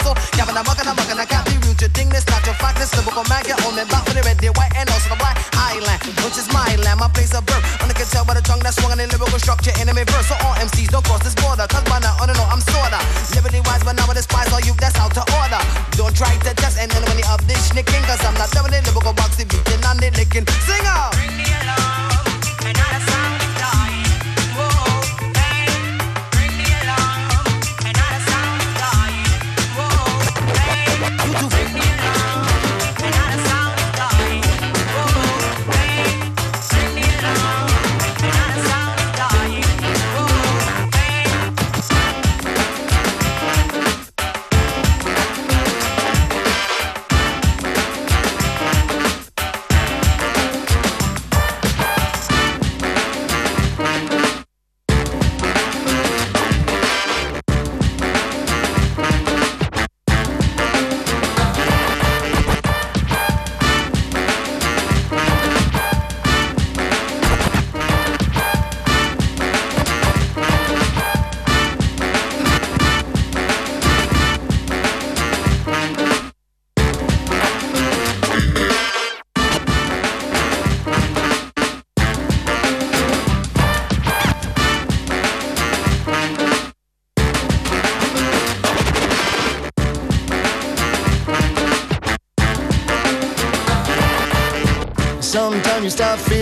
hustle. 0.04 0.38
Yeah, 0.38 0.46
but 0.46 0.56
I'm 0.60 0.68
working, 0.68 0.88
I'm 0.88 0.96
working, 1.00 1.18
I 1.18 1.26
can't 1.26 1.46
be 1.48 1.56
rude. 1.64 1.80
You 1.80 1.88
think 1.88 2.12
this 2.12 2.28
not 2.28 2.44
your 2.46 2.56
fact, 2.60 2.78
this 2.78 2.92
lyrical 2.94 3.24
man, 3.32 3.48
you 3.48 3.56
only 3.64 3.88
back 3.88 4.04
with 4.06 4.20
the 4.20 4.24
red, 4.28 4.38
the 4.38 4.52
white, 4.60 4.76
and 4.76 4.90
also 4.92 5.10
the 5.10 5.20
black 5.20 5.40
island, 5.56 6.00
which 6.24 6.38
is 6.38 6.48
my 6.52 6.68
land, 6.84 7.00
my 7.00 7.08
place 7.08 7.34
of 7.34 7.46
birth. 7.46 7.64
Only 7.82 7.96
can 7.96 8.08
tell 8.12 8.26
by 8.26 8.36
the 8.36 8.44
tongue 8.44 8.60
that's 8.60 8.76
swung 8.76 8.92
in 8.92 9.00
the 9.00 9.08
lyrical 9.08 9.40
structure, 9.40 9.72
enemy 9.80 10.04
verse. 10.04 10.28
So 10.28 10.36
all 10.44 10.56
MCs 10.60 10.92
don't 10.92 11.06
cross 11.06 11.24
this 11.24 11.36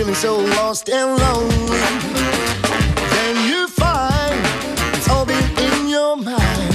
feeling 0.02 0.14
so 0.16 0.36
lost 0.56 0.88
and 0.88 1.16
lonely. 1.16 1.78
Then 3.14 3.48
you 3.48 3.68
find 3.68 4.34
it's 4.96 5.08
all 5.08 5.24
been 5.24 5.44
in 5.58 5.88
your 5.88 6.16
mind. 6.16 6.74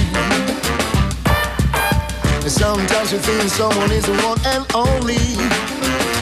And 2.42 2.50
sometimes 2.50 3.12
you 3.12 3.18
feel 3.18 3.48
someone 3.50 3.92
is 3.92 4.06
the 4.06 4.16
one 4.22 4.40
and 4.46 4.64
only. 4.74 6.17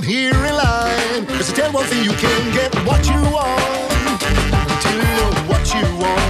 I'm 0.00 0.06
here 0.06 0.32
in 0.32 0.54
line. 0.54 1.26
Cause 1.26 1.52
I 1.52 1.56
tell 1.56 1.72
one 1.72 1.84
thing, 1.84 2.02
you 2.02 2.12
can 2.12 2.54
get 2.54 2.74
what 2.86 3.06
you 3.06 3.20
want. 3.30 4.22
Until 4.72 4.96
you 4.96 5.02
know 5.02 5.30
what 5.46 5.74
you 5.74 5.96
want. 6.02 6.29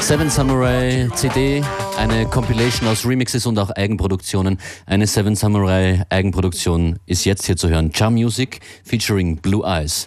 Seven 0.00 0.30
Samurai 0.30 1.08
CD, 1.14 1.62
eine 1.98 2.24
Compilation 2.26 2.88
aus 2.88 3.04
Remixes 3.04 3.44
und 3.44 3.58
auch 3.58 3.70
Eigenproduktionen. 3.70 4.58
Eine 4.86 5.06
Seven 5.06 5.34
Samurai 5.34 6.02
Eigenproduktion 6.08 6.98
ist 7.06 7.24
jetzt 7.24 7.44
hier 7.44 7.56
zu 7.56 7.68
hören. 7.68 7.92
Charm 7.92 8.14
Music 8.14 8.60
featuring 8.84 9.36
Blue 9.36 9.66
Eyes. 9.66 10.06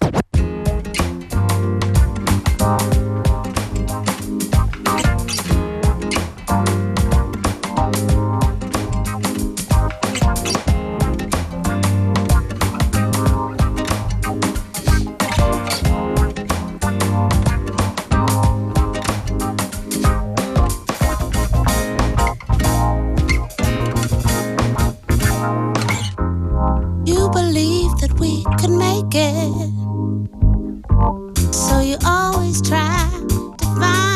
It. 29.14 29.70
So 31.54 31.80
you 31.82 31.98
always 32.06 32.62
try 32.62 33.10
to 33.58 33.66
find 33.80 34.11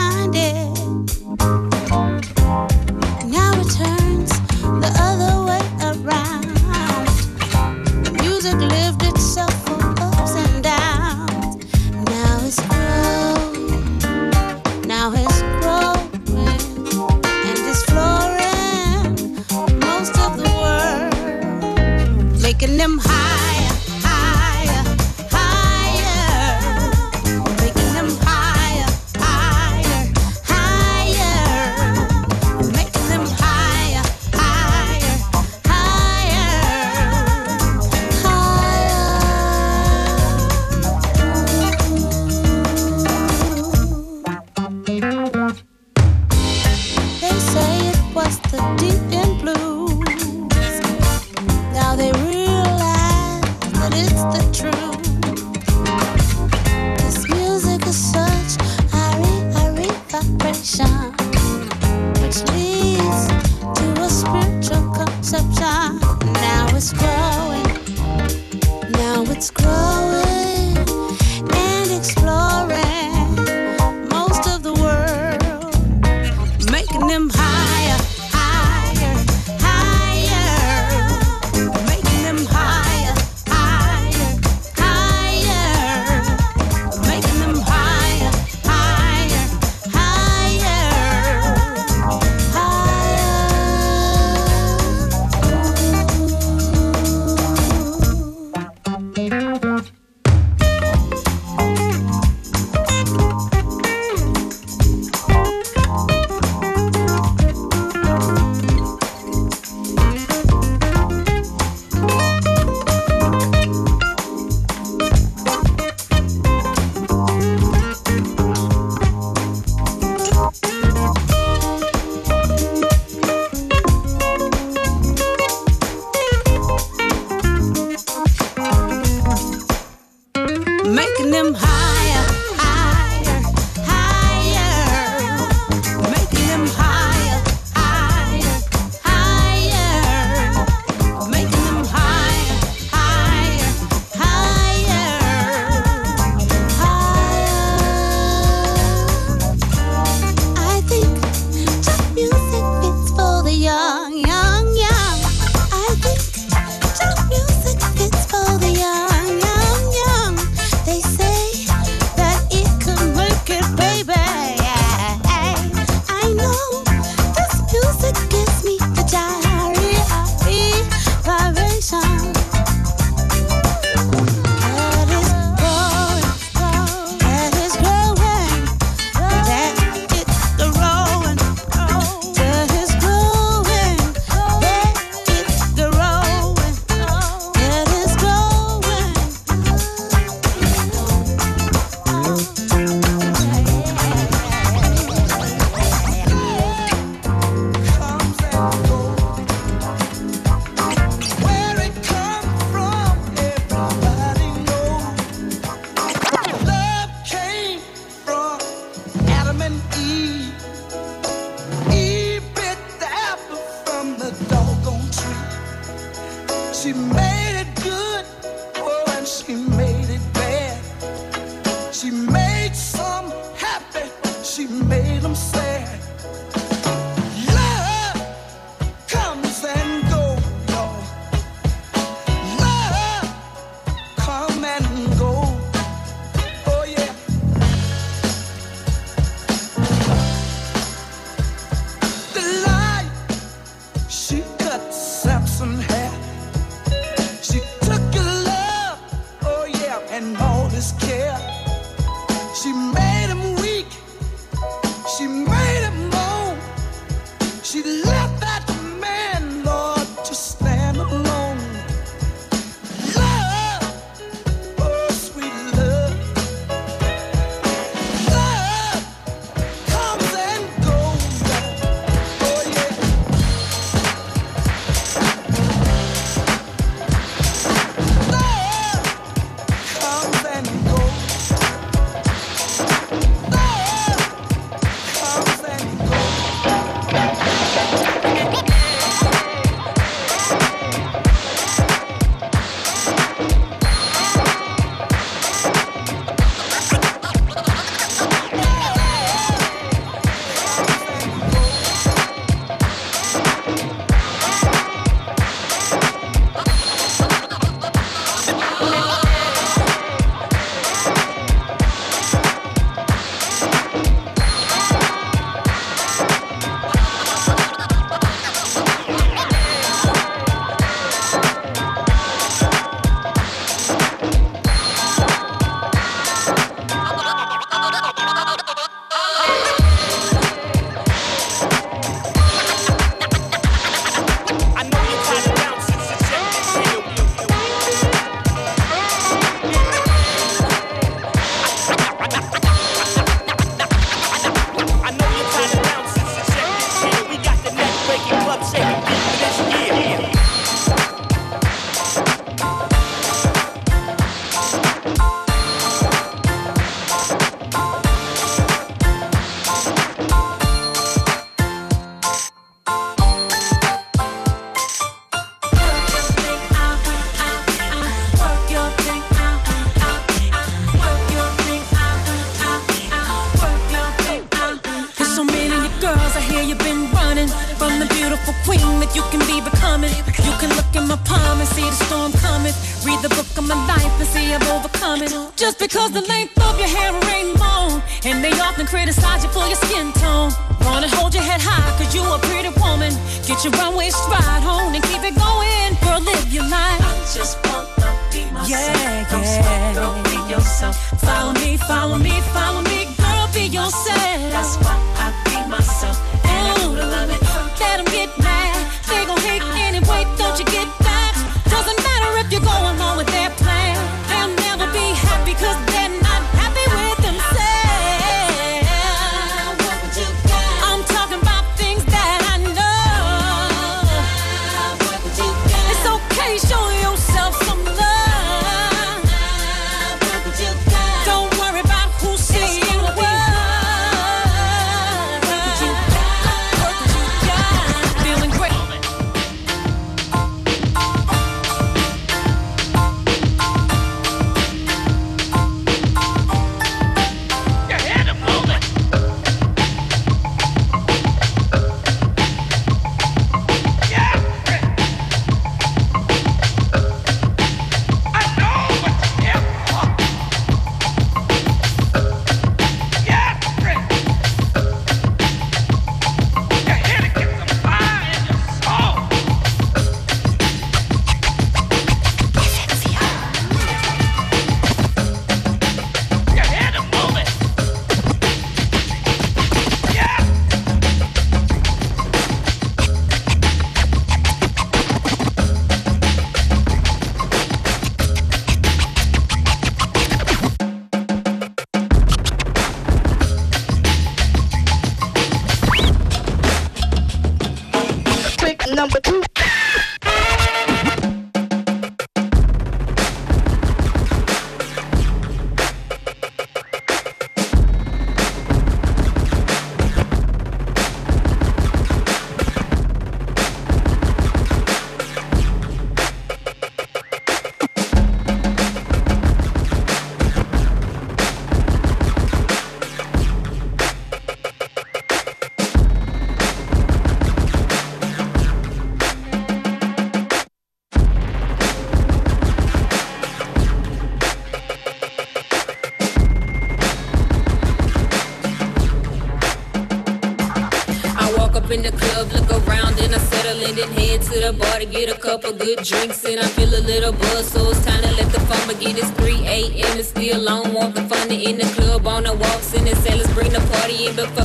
good 545.85 546.03
drinks, 546.03 546.43
and 546.45 546.59
I 546.59 546.65
feel 546.69 546.89
a 546.89 547.03
little 547.05 547.31
buzz, 547.31 547.67
so 547.67 547.91
it's 547.91 548.03
time 548.03 548.19
to 548.23 548.31
let 548.31 548.51
the 548.51 548.59
fun 548.61 548.87
begin. 548.87 549.17
It's 549.17 549.29
3 549.31 549.67
a.m. 549.67 550.17
and 550.17 550.25
still 550.25 550.67
on, 550.67 550.93
want 550.93 551.13
the 551.13 551.21
fun 551.21 551.47
to 551.47 551.55
on 551.55 551.77
the 551.77 551.94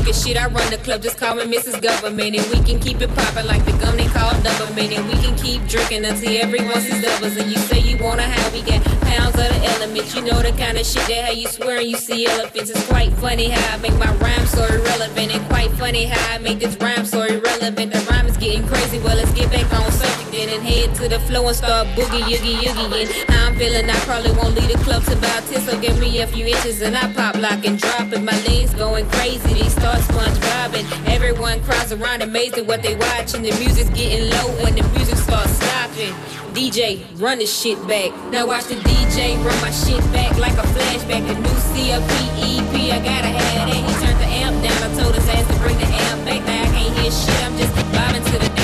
fucking 0.00 0.14
shit, 0.14 0.36
I 0.36 0.46
run 0.46 0.70
the 0.70 0.78
club, 0.78 1.02
just 1.02 1.18
call 1.18 1.34
me 1.34 1.44
Mrs. 1.44 1.80
Government, 1.82 2.36
and 2.36 2.46
we 2.50 2.64
can 2.64 2.80
keep 2.80 3.00
it 3.00 3.14
poppin' 3.14 3.46
like 3.46 3.64
the 3.64 3.72
gum 3.72 3.96
they 3.96 4.06
call 4.06 4.32
Doublemint, 4.40 4.96
and 4.96 5.06
we 5.08 5.14
can 5.20 5.36
keep 5.36 5.66
drinking 5.68 6.04
until 6.04 6.36
everyone 6.36 6.80
sees 6.80 7.02
doubles, 7.02 7.36
and 7.36 7.50
you 7.50 7.58
say 7.58 7.78
you 7.80 8.02
wanna 8.02 8.22
have, 8.22 8.52
we 8.52 8.62
got 8.62 8.82
pounds 9.02 9.36
of 9.36 9.48
the 9.48 9.60
element, 9.74 10.14
you 10.14 10.22
know 10.22 10.40
the 10.42 10.52
kind 10.52 10.78
of 10.78 10.86
shit 10.86 11.06
that 11.08 11.24
how 11.26 11.32
you 11.32 11.46
swear 11.48 11.80
you 11.80 11.96
see 11.96 12.26
elephants. 12.26 12.70
It's 12.70 12.86
quite 12.86 13.12
funny 13.14 13.48
how 13.48 13.74
I 13.74 13.78
make 13.78 13.96
my 13.98 14.12
rhyme 14.16 14.46
so 14.46 14.64
irrelevant, 14.64 15.32
and 15.34 15.44
quite 15.48 15.70
funny 15.72 16.06
how 16.06 16.34
I 16.34 16.38
make 16.38 16.60
this 16.60 16.76
rhyme 16.76 17.04
so 17.04 17.22
irrelevant. 17.22 17.92
The 17.92 18.00
rhyme 18.10 18.26
is 18.26 18.36
getting 18.36 18.66
crazy, 18.66 18.98
well 19.00 19.16
let's 19.16 19.32
get 19.32 19.50
back 19.50 19.70
on 19.72 19.90
subject 19.92 20.32
then 20.32 20.48
and 20.48 20.62
head 20.62 20.94
to 20.96 21.08
the 21.08 21.18
flow 21.20 21.46
and 21.48 21.56
start 21.56 21.86
boogie 21.88 22.22
yoogie 22.22 22.56
yoogie. 22.64 23.10
And 23.10 23.30
how 23.30 23.48
I'm 23.48 23.56
feeling, 23.56 23.90
I 23.90 23.98
probably 24.08 24.32
won't 24.32 24.54
leave 24.54 24.72
the 24.72 24.78
club 24.84 25.02
till 25.04 25.18
about 25.18 25.44
10, 25.46 25.60
so 25.62 25.80
give 25.80 25.98
me 25.98 26.20
a 26.22 26.26
few 26.26 26.46
inches 26.46 26.80
and 26.82 26.96
I 26.96 27.12
pop, 27.12 27.36
lock, 27.36 27.66
and 27.66 27.78
drop 27.78 28.12
it. 28.12 28.22
My 28.22 28.36
legs 28.46 28.72
going 28.74 29.06
crazy, 29.10 29.54
they 29.54 29.68
start 30.00 30.28
sponge 30.28 30.40
bobbing. 30.40 30.86
Everyone 31.06 31.62
cries 31.64 31.92
around 31.92 32.22
amazed 32.22 32.58
at 32.58 32.66
what 32.66 32.82
they 32.82 32.96
watching. 32.96 33.42
The 33.42 33.52
music's 33.58 33.90
getting 33.90 34.30
low 34.30 34.46
when 34.62 34.74
the 34.74 34.82
music 34.96 35.16
starts 35.16 35.52
stopping. 35.52 36.14
DJ, 36.54 37.04
run 37.20 37.38
this 37.38 37.50
shit 37.50 37.78
back. 37.86 38.10
Now 38.30 38.46
watch 38.46 38.64
the 38.64 38.74
DJ 38.74 39.36
run 39.44 39.60
my 39.60 39.70
shit 39.70 40.00
back 40.12 40.36
like 40.38 40.54
a 40.54 40.66
flashback. 40.74 41.26
The 41.26 41.34
new 41.34 41.58
CLP 41.70 42.12
EP, 42.42 42.74
I 42.92 42.98
gotta 42.98 43.28
have 43.28 43.68
that. 43.68 43.76
He 43.76 44.06
turned 44.06 44.20
the 44.20 44.30
amp 44.42 44.62
down, 44.62 44.90
I 44.90 45.00
told 45.00 45.14
his 45.14 45.28
ass 45.28 45.46
to 45.46 45.58
bring 45.60 45.78
the 45.78 45.86
amp 45.86 46.24
back. 46.24 46.44
Now 46.46 46.62
I 46.62 46.66
can't 46.66 46.98
hear 46.98 47.10
shit, 47.10 47.44
I'm 47.44 47.56
just 47.56 47.74
bobbing 47.92 48.24
to 48.24 48.38
the 48.38 48.59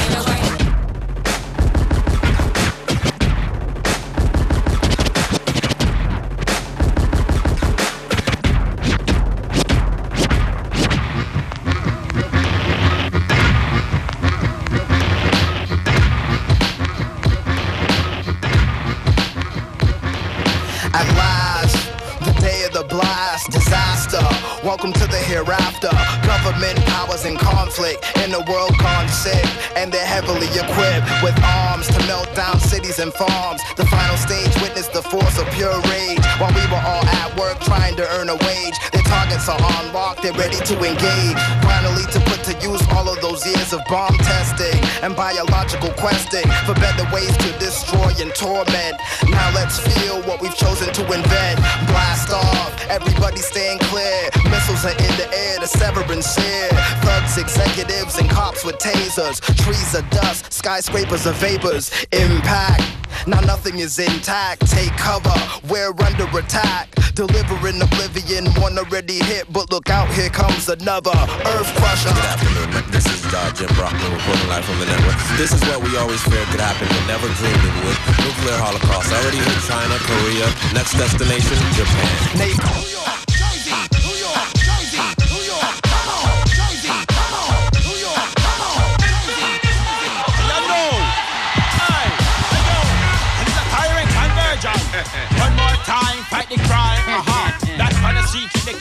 equipped 30.57 31.07
with 31.23 31.37
arms 31.45 31.87
to 31.89 31.99
melt 32.07 32.29
down 32.35 32.59
cities 32.61 32.99
and 32.99 33.13
farms. 33.13 33.61
The 33.77 33.85
final 33.87 34.17
stage 34.17 34.53
witnessed 34.61 34.93
the 34.93 35.03
force 35.03 35.39
of 35.39 35.47
pure 35.53 35.77
rage 35.93 36.25
while 36.41 36.53
we 36.53 36.65
were 36.73 36.81
all 36.81 37.05
at 37.05 37.37
work 37.37 37.61
trying 37.61 37.97
to 37.97 38.05
earn 38.17 38.29
a 38.29 38.37
wage. 38.37 38.77
Their 38.93 39.05
targets 39.05 39.49
are 39.49 39.61
on 39.61 39.93
lock, 39.93 40.23
they're 40.23 40.33
ready 40.35 40.57
to 40.57 40.75
engage. 40.81 41.37
Finally, 41.63 42.05
to 42.13 42.21
put 42.29 42.41
to 42.49 42.55
use 42.65 42.81
all 42.93 43.09
of 43.09 43.21
those 43.21 43.45
years 43.47 43.73
of 43.73 43.81
bomb 43.89 44.17
testing 44.19 44.81
and 45.03 45.15
biological 45.15 45.91
questing 46.01 46.47
for 46.65 46.75
better 46.75 47.05
ways 47.13 47.37
to 47.39 47.51
destroy 47.59 48.13
and 48.21 48.35
torment. 48.35 48.97
Now 49.29 49.53
let's 49.55 49.79
feel 49.81 50.23
what 50.23 50.41
we've 50.41 50.57
chosen 50.57 50.93
to 50.93 51.03
invent. 51.13 51.59
Blast 51.89 52.31
off, 52.33 52.73
everybody 52.89 53.39
staying 53.39 53.79
clear. 53.91 54.26
Missiles 54.67 54.85
are 54.85 54.99
in 54.99 55.15
the 55.15 55.31
air, 55.31 55.61
the 55.61 55.67
severance 55.67 56.35
here. 56.35 56.69
Thugs, 57.07 57.39
executives, 57.39 58.19
and 58.19 58.29
cops 58.29 58.65
with 58.65 58.75
tasers. 58.79 59.39
Trees 59.63 59.95
are 59.95 60.03
dust, 60.11 60.53
skyscrapers 60.53 61.25
are 61.25 61.39
vapors. 61.39 61.93
Impact. 62.11 62.83
Now 63.29 63.39
nothing 63.47 63.79
is 63.79 63.97
intact. 64.01 64.67
Take 64.67 64.91
cover, 64.99 65.31
we're 65.71 65.95
under 66.03 66.27
attack. 66.37 66.91
Delivering 67.15 67.81
oblivion, 67.81 68.51
one 68.59 68.77
already 68.77 69.23
hit, 69.23 69.47
but 69.53 69.71
look 69.71 69.89
out, 69.89 70.11
here 70.11 70.31
comes 70.31 70.69
another 70.69 71.15
Earth 71.47 71.71
crusher. 71.79 72.11
Good 72.11 72.27
afternoon. 72.27 72.91
This 72.91 73.07
is 73.07 73.23
uh, 73.31 73.53
Jim 73.55 73.71
Brockman 73.79 74.11
reporting 74.19 74.49
live 74.51 74.65
from 74.65 74.81
the 74.83 74.87
network. 74.87 75.15
This 75.39 75.55
is 75.55 75.63
what 75.71 75.79
we 75.79 75.97
always 75.97 76.19
feared 76.27 76.49
could 76.51 76.59
happen, 76.59 76.91
but 76.91 77.07
never 77.07 77.31
dreamed 77.39 77.63
it 77.63 77.75
would. 77.87 77.99
Nuclear 78.19 78.59
holocaust 78.59 79.15
already 79.15 79.39
hit 79.39 79.63
China, 79.71 79.95
Korea. 80.11 80.51
Next 80.75 80.99
destination, 80.99 81.55
Japan. 81.79 82.35
Tyrant 82.35 83.16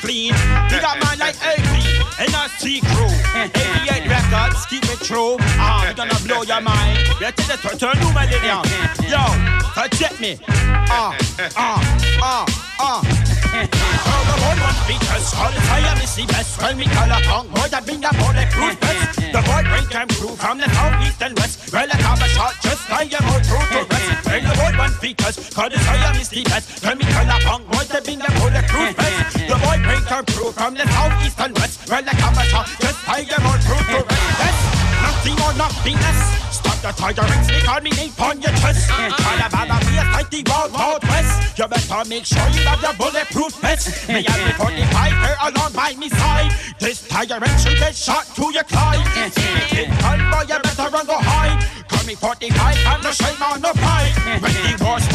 clean. 0.06 0.34
We 0.70 0.78
got 0.80 1.02
man 1.02 1.18
like 1.18 1.36
AP, 1.42 1.74
NRC 2.30 2.86
crew. 2.94 3.10
88 3.34 4.06
records, 4.06 4.66
keep 4.70 4.86
it 4.86 5.02
true. 5.02 5.36
Uh-huh. 5.36 5.90
We 5.90 5.94
gonna 5.98 6.20
blow 6.26 6.44
your 6.44 6.62
mind. 6.62 7.02
We're 7.20 7.34
to 7.34 7.44
the 7.50 7.58
turn, 7.58 7.78
turn 7.82 7.98
new 8.00 8.14
millennium. 8.14 8.62
Yo, 9.10 9.24
forget 9.74 10.14
me. 10.22 10.38
Uh, 10.46 11.18
uh, 11.58 11.82
uh, 12.22 12.46
uh. 12.80 13.02
All 13.56 14.24
the 14.30 14.36
one 14.46 14.60
one 14.62 14.78
features, 14.86 15.34
all 15.40 15.50
the 15.50 15.62
fire 15.66 15.96
is 16.04 16.16
the 16.16 16.26
best. 16.28 16.62
When 16.62 16.78
we 16.78 16.86
call 16.86 17.10
upon 17.10 17.50
more 17.50 17.68
than 17.68 17.84
being 17.86 18.06
a 18.06 18.12
bulletproof 18.14 18.78
vest. 18.84 19.16
The 19.36 19.42
boy 19.42 19.64
break 19.68 19.90
came 19.90 20.08
through 20.08 20.36
from 20.36 20.58
the 20.60 20.68
south, 20.70 21.02
east, 21.08 21.22
and 21.24 21.38
west. 21.40 21.74
Well, 21.74 21.88
I 21.92 21.96
have 21.96 22.22
a 22.22 22.28
shot, 22.30 22.54
just 22.62 22.90
like 22.90 23.12
a 23.12 23.24
more 23.24 23.42
true 23.42 23.64
to 23.74 23.80
rest. 23.90 24.28
When 24.28 24.44
the 24.44 24.54
boy 24.56 24.72
one 24.78 24.92
features, 25.00 25.36
call 25.50 25.70
the 25.70 25.80
fire 25.80 26.20
is 26.20 26.30
the 26.30 26.44
best. 26.44 26.84
When 26.86 26.98
we 27.00 27.06
call 27.06 27.30
upon 27.32 27.66
more 27.72 27.84
than 27.84 28.04
being 28.04 28.22
a 28.22 28.30
bulletproof 28.40 28.96
vest. 28.96 29.25
The 29.56 29.62
boy 29.64 29.80
break 29.88 30.04
came 30.04 30.26
through 30.26 30.52
from 30.52 30.74
the 30.76 30.84
south, 30.84 31.16
east, 31.24 31.40
and 31.40 31.56
west. 31.56 31.88
Well, 31.88 32.04
I 32.04 32.12
have 32.12 32.36
a 32.36 32.44
shot, 32.52 32.68
just 32.76 33.00
like 33.08 33.32
a 33.32 33.40
more 33.40 33.56
true 33.64 33.80
to 33.80 34.04
rest. 34.04 34.62
Nothing 35.00 35.40
or 35.40 35.54
nothingness. 35.56 36.20
Stop 36.52 36.76
the 36.84 36.92
tirings, 36.92 37.48
they 37.48 37.62
call 37.64 37.80
me 37.80 37.92
name 37.96 38.12
on 38.20 38.42
your 38.44 38.52
chest. 38.60 38.92
Bada 38.92 39.48
bada 39.48 39.80
be 39.88 39.96
a 39.96 40.04
fight 40.12 40.28
the 40.28 40.44
wild 40.52 41.04
west. 41.08 41.58
You 41.58 41.68
better 41.72 42.04
make 42.10 42.26
sure 42.26 42.44
you 42.52 42.68
have 42.68 42.84
your 42.84 42.96
bulletproof 43.00 43.56
vest. 43.64 44.10
Me 44.10 44.28
and 44.28 44.42
the 44.44 44.52
45 44.60 44.92
here 45.24 45.38
along 45.48 45.72
by 45.72 45.96
me 45.96 46.10
side. 46.10 46.52
This 46.78 47.08
tyrant 47.08 47.56
should 47.56 47.80
get 47.80 47.96
shot 47.96 48.28
to 48.36 48.52
your 48.52 48.68
Clyde. 48.68 49.08
Kid, 49.72 49.88
boy, 49.88 50.44
you 50.52 50.60
better 50.60 50.88
run 50.92 51.06
go 51.08 51.16
hide. 51.16 51.64
Call 51.88 52.04
me 52.04 52.16
45 52.16 52.52
and 52.52 53.04
the 53.04 53.12
shame 53.16 53.40
on 53.40 53.62
the 53.64 53.72
pride. 53.72 54.12
When 54.44 54.52
the 54.52 54.84
war 54.84 55.00
start, 55.00 55.00
the 55.00 55.15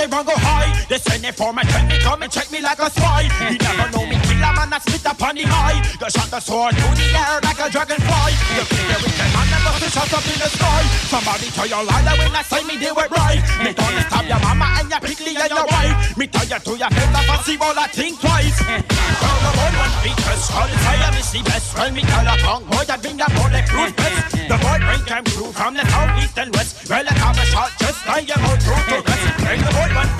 they 0.00 0.08
run 0.08 0.24
go 0.24 0.32
high. 0.32 0.72
They 0.88 0.96
send 0.96 1.24
it 1.24 1.36
for 1.36 1.52
my 1.52 1.62
tell 1.62 1.84
me 1.84 1.96
come 2.00 2.22
and 2.22 2.32
check 2.32 2.48
me 2.50 2.60
like 2.64 2.80
a 2.80 2.88
spy. 2.88 3.28
You 3.52 3.58
never 3.60 3.86
know 3.92 4.04
me 4.08 4.16
kill 4.24 4.40
a 4.40 4.50
man 4.56 4.72
that 4.72 4.80
spit 4.80 5.04
upon 5.04 5.36
the 5.36 5.44
high. 5.44 5.76
You 5.76 6.08
shot 6.08 6.32
the 6.32 6.40
sword 6.40 6.72
through 6.72 6.96
the 6.96 7.06
air 7.12 7.36
like 7.44 7.60
a 7.60 7.68
dragonfly. 7.68 8.32
You 8.56 8.64
figure 8.64 9.00
we 9.04 9.10
can 9.12 9.28
man 9.36 9.46
never 9.52 9.76
to 9.76 9.88
shot 9.92 10.08
up 10.08 10.24
in 10.24 10.38
the 10.40 10.48
sky. 10.48 10.82
Somebody 11.12 11.52
tell 11.52 11.68
your 11.68 11.84
lie 11.84 12.16
when 12.16 12.32
I 12.32 12.42
say 12.48 12.64
me 12.64 12.80
they 12.80 12.88
it 12.88 13.10
right. 13.12 13.42
Me 13.60 13.70
don't 13.76 13.96
stab 14.08 14.24
your 14.24 14.40
mama 14.40 14.66
and 14.80 14.88
your 14.88 15.00
pickly 15.04 15.36
and 15.36 15.52
your 15.52 15.66
wife. 15.68 16.16
Me 16.16 16.24
tell 16.26 16.48
you 16.48 16.60
to 16.64 16.72
your 16.80 16.90
head, 16.90 17.12
up 17.12 17.28
and 17.28 17.42
see 17.44 17.58
all 17.60 17.76
I 17.76 17.86
think 17.92 18.16
twice. 18.16 18.56
Well, 18.64 19.38
the 19.44 19.50
one 19.52 19.76
one 19.76 19.94
features, 20.00 20.44
all 20.56 20.64
the 20.64 20.78
fire 20.80 21.12
is 21.20 21.28
the 21.28 21.40
best. 21.44 21.76
When 21.76 21.92
me 21.92 22.02
call 22.08 22.24
a 22.24 22.34
tongue, 22.40 22.64
boy, 22.72 22.84
that 22.88 23.04
bring 23.04 23.20
a 23.20 23.28
bulletproof 23.36 23.92
vest. 24.00 24.48
The 24.48 24.56
boy 24.64 24.78
bring 24.80 25.04
came 25.04 25.26
through 25.28 25.52
from 25.52 25.76
the 25.76 25.84
south, 25.92 26.16
east, 26.24 26.38
and 26.40 26.50
west. 26.56 26.88
Well, 26.88 27.04
I 27.04 27.12
have 27.20 27.36
a 27.36 27.44
shot 27.52 27.70
just 27.76 28.00
like 28.08 28.28
a 28.32 28.36
more 28.40 28.56
true 28.64 28.80
to 28.96 29.09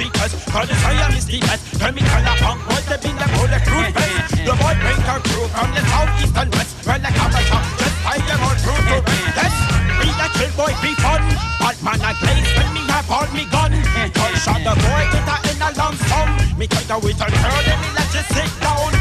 rest. 0.09 0.17
Well, 0.21 0.31
the 0.31 0.41
boy 0.41 0.41
one 0.41 0.41
features, 0.41 0.55
all 0.55 0.67
the 0.67 0.75
fire 0.81 1.17
is 1.17 1.27
the 1.27 1.41
best. 1.41 1.63
When 1.81 1.95
me 1.95 2.03
call 2.03 2.25
a 2.25 2.35
tongue, 2.41 2.63
boy, 2.65 2.81
that 2.89 3.01
bring 3.03 3.19
a 3.21 3.27
bulletproof 3.37 3.89
vest. 3.93 4.33
The 4.41 4.55
boy 4.57 4.75
bring 4.81 5.01
through 5.29 5.49
from 5.53 5.69
the 5.75 5.83
south, 5.91 6.23
east, 6.23 6.37
and 6.37 6.51
west. 6.55 6.89
I 6.89 6.99
have 6.99 7.35
a 7.35 7.41
shot 7.45 7.65
just 7.79 7.97
like 8.05 8.29
a 8.31 8.37
more 8.41 8.57
true 8.61 8.81
to. 8.81 8.97
Yes, 9.37 9.55
me 10.01 10.09
a 10.11 10.27
kill 10.37 10.53
boy 10.57 10.73
be 10.81 10.93
fun. 11.01 11.23
Bad 11.61 11.77
man 11.85 12.01
a 12.01 12.11
place 12.17 12.51
when 12.57 12.69
me 12.75 12.83
have 12.89 13.11
all 13.11 13.29
me 13.37 13.45
gun. 13.51 13.73
Gun 14.17 14.33
shot 14.41 14.61
the 14.65 14.75
boy 14.75 15.05
get 15.13 15.29
a 15.29 15.37
in 15.51 15.63
a 15.63 15.69
lump 15.77 15.97
sum. 16.09 16.29
Me 16.59 16.67
take 16.67 16.91
with 17.03 17.21
a 17.21 17.29
girl 17.31 17.65
and 17.69 17.81
me 17.81 17.89
let 17.95 18.11
you 18.15 18.25
sit 18.35 18.51
down. 18.61 19.00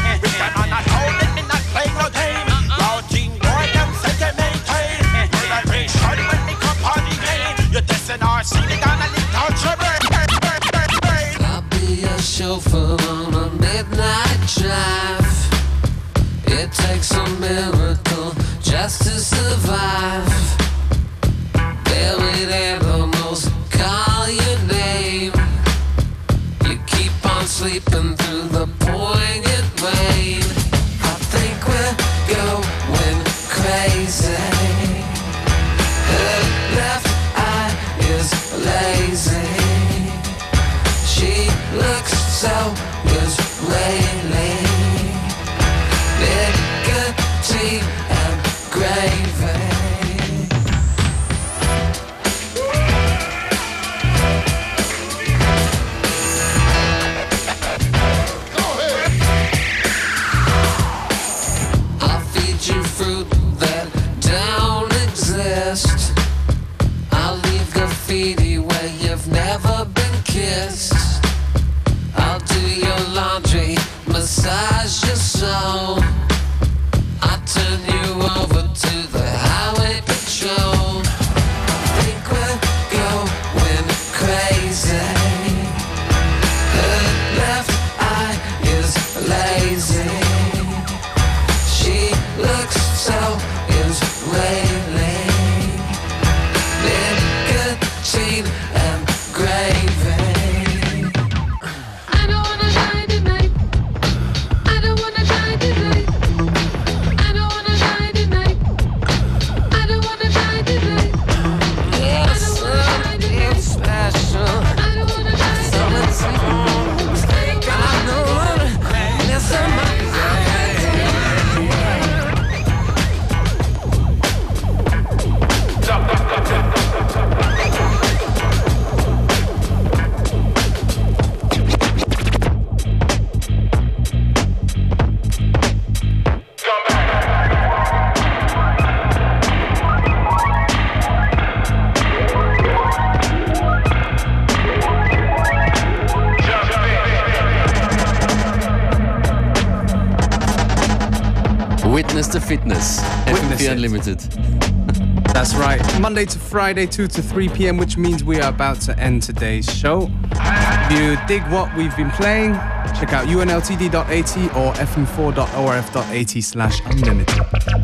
Monday 156.10 156.24
to 156.24 156.40
Friday, 156.40 156.86
2 156.88 157.06
to 157.06 157.22
3 157.22 157.48
p.m., 157.50 157.76
which 157.76 157.96
means 157.96 158.24
we 158.24 158.40
are 158.40 158.48
about 158.48 158.80
to 158.80 158.98
end 158.98 159.22
today's 159.22 159.72
show. 159.72 160.10
If 160.32 160.90
you 160.90 161.16
dig 161.28 161.40
what 161.52 161.72
we've 161.76 161.96
been 161.96 162.10
playing, 162.10 162.54
check 162.98 163.12
out 163.12 163.28
unltd.at 163.28 164.36
or 164.56 164.72
fm4.orf.at 164.72 166.42
slash 166.42 166.80
unlimited. 166.86 167.38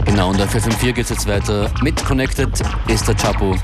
Genau, 0.07 0.31
und 0.31 0.41
auf 0.41 0.53
FM4 0.53 0.93
geht 0.93 1.05
es 1.05 1.11
jetzt 1.11 1.29
weiter 1.29 1.71
mit 1.85 2.05
Connected 2.05 2.61
Esther 2.89 3.15
Chapo 3.15 3.55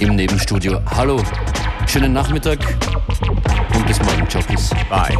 im 0.00 0.16
Nebenstudio. 0.16 0.82
Hallo, 0.84 1.22
schönen 1.86 2.12
Nachmittag 2.12 2.58
und 3.74 3.86
bis 3.86 3.98
morgen, 4.02 4.26
Jockeys. 4.28 4.68
Bye. 4.90 5.16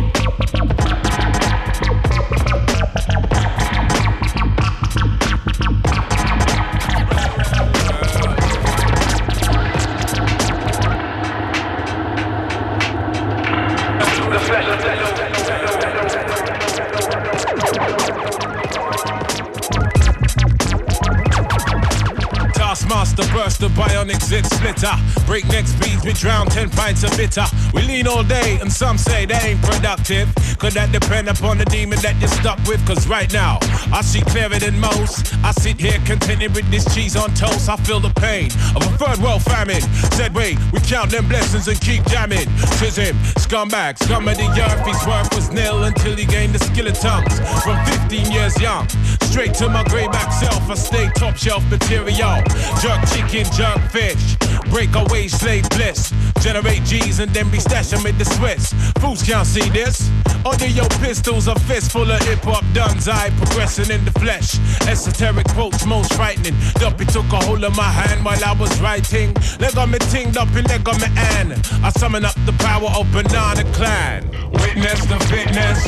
Breakneck 25.26 25.66
speeds, 25.66 26.05
we 26.05 26.12
drown 26.12 26.47
10 26.47 26.68
pints 26.70 27.05
of 27.05 27.16
bitter. 27.16 27.45
We 27.72 27.82
lean 27.82 28.07
all 28.07 28.22
day, 28.22 28.59
and 28.61 28.70
some 28.70 28.99
say 28.99 29.24
that 29.24 29.45
ain't 29.45 29.62
productive. 29.62 30.28
Could 30.59 30.74
that 30.74 30.93
depend 30.93 31.28
upon 31.28 31.59
the 31.59 31.64
demon 31.64 31.99
that 32.01 32.16
you're 32.20 32.28
stuck 32.28 32.59
with? 32.68 32.85
Cause 32.87 33.09
right 33.09 33.32
now, 33.32 33.59
I 33.93 34.03
see 34.03 34.20
clearer 34.20 34.59
than 34.59 34.78
most. 34.78 35.35
I 35.43 35.53
sit 35.53 35.80
here 35.80 35.99
contented 36.05 36.55
with 36.55 36.70
this 36.70 36.85
cheese 36.95 37.16
on 37.16 37.32
toast. 37.35 37.68
I 37.68 37.76
feel 37.76 38.01
the 38.01 38.12
pain 38.20 38.47
of 38.76 38.82
a 38.85 38.93
third 38.99 39.18
world 39.24 39.43
famine. 39.43 39.80
Said, 40.12 40.35
wait, 40.35 40.59
we 40.72 40.80
count 40.80 41.11
them 41.11 41.28
blessings 41.28 41.66
and 41.66 41.80
keep 41.80 42.05
jamming. 42.07 42.49
Tis 42.76 42.97
him, 42.97 43.16
scumbag, 43.41 43.99
scum 43.99 44.28
of 44.28 44.37
the 44.37 44.49
earth. 44.61 44.87
His 44.87 45.01
worth 45.07 45.35
was 45.35 45.51
nil 45.51 45.85
until 45.85 46.14
he 46.14 46.26
gained 46.26 46.55
the 46.55 46.62
skill 46.62 46.87
of 46.87 46.99
tongues. 47.01 47.41
From 47.64 47.82
15 47.87 48.30
years 48.30 48.61
young, 48.61 48.87
straight 49.32 49.55
to 49.55 49.68
my 49.68 49.82
grayback 49.85 50.30
self, 50.32 50.68
I 50.68 50.74
stay 50.74 51.09
top 51.16 51.37
shelf 51.37 51.64
material. 51.70 52.45
Jerk 52.85 53.01
chicken, 53.09 53.49
jerk 53.57 53.80
fish. 53.91 54.37
Break 54.75 54.97
away 54.97 55.29
slave 55.29 55.70
bliss. 55.70 56.12
Generate 56.41 56.83
G's 56.83 57.20
and 57.20 57.33
then 57.33 57.49
be 57.49 57.59
stashing 57.59 58.03
with 58.03 58.18
the 58.18 58.25
Swiss. 58.25 58.75
Fools 58.99 59.22
can't 59.22 59.47
see 59.47 59.70
this. 59.70 60.11
Under 60.45 60.66
your 60.66 60.89
pistols, 60.99 61.47
a 61.47 61.55
fist 61.61 61.93
full 61.93 62.11
of 62.11 62.20
hip 62.22 62.41
hop 62.43 62.64
duns. 62.75 63.07
I 63.07 63.31
progressing 63.39 63.95
in 63.95 64.05
the 64.05 64.11
flesh. 64.18 64.59
Esoteric 64.89 65.47
quotes, 65.55 65.87
most 65.87 66.12
frightening. 66.14 66.57
Duppy 66.75 67.05
took 67.05 67.31
a 67.33 67.39
hold 67.47 67.62
of 67.62 67.77
my 67.77 67.89
hand 67.89 68.25
while 68.25 68.43
I 68.45 68.53
was 68.53 68.68
writing. 68.81 69.33
Leg 69.61 69.79
on 69.79 69.93
me 69.93 69.99
tinged 70.11 70.37
up 70.37 70.51
and 70.57 70.68
leg 70.68 70.89
on 70.89 70.99
me 70.99 71.07
an. 71.39 71.53
I 71.85 71.91
summon 71.91 72.25
up 72.25 72.35
the 72.45 72.53
power 72.59 72.91
of 72.99 73.07
Banana 73.12 73.62
Klan. 73.75 74.29
Witness 74.59 75.07
the 75.07 75.18
fitness. 75.31 75.81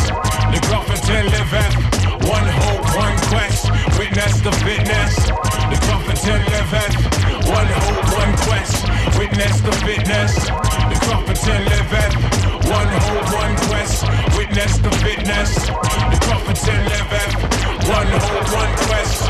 The 0.54 0.60
prophet 0.70 1.02
liveth. 1.10 1.74
One 2.30 2.46
hope, 2.62 2.86
one 2.94 3.18
quest. 3.34 3.68
Witness 3.98 4.40
the 4.46 4.52
fitness. 4.62 5.26
The 5.26 5.78
prophet 5.90 6.22
liveth. 6.22 6.94
One 7.50 7.66
hope, 7.66 8.14
one 8.14 8.36
quest. 8.46 8.75
Witness 9.18 9.60
the 9.60 9.72
fitness, 9.84 10.34
the 10.46 10.98
competent 11.08 11.64
liveth. 11.70 12.14
One 12.70 12.88
hope, 13.06 13.32
one 13.34 13.56
quest. 13.68 14.04
Witness 14.36 14.78
the 14.78 14.90
fitness, 15.02 15.50
the 15.66 16.18
competent 16.28 16.82
liveth. 16.92 17.34
One 17.88 18.06
hope, 18.06 18.52
one 18.52 18.72
quest. 18.86 19.20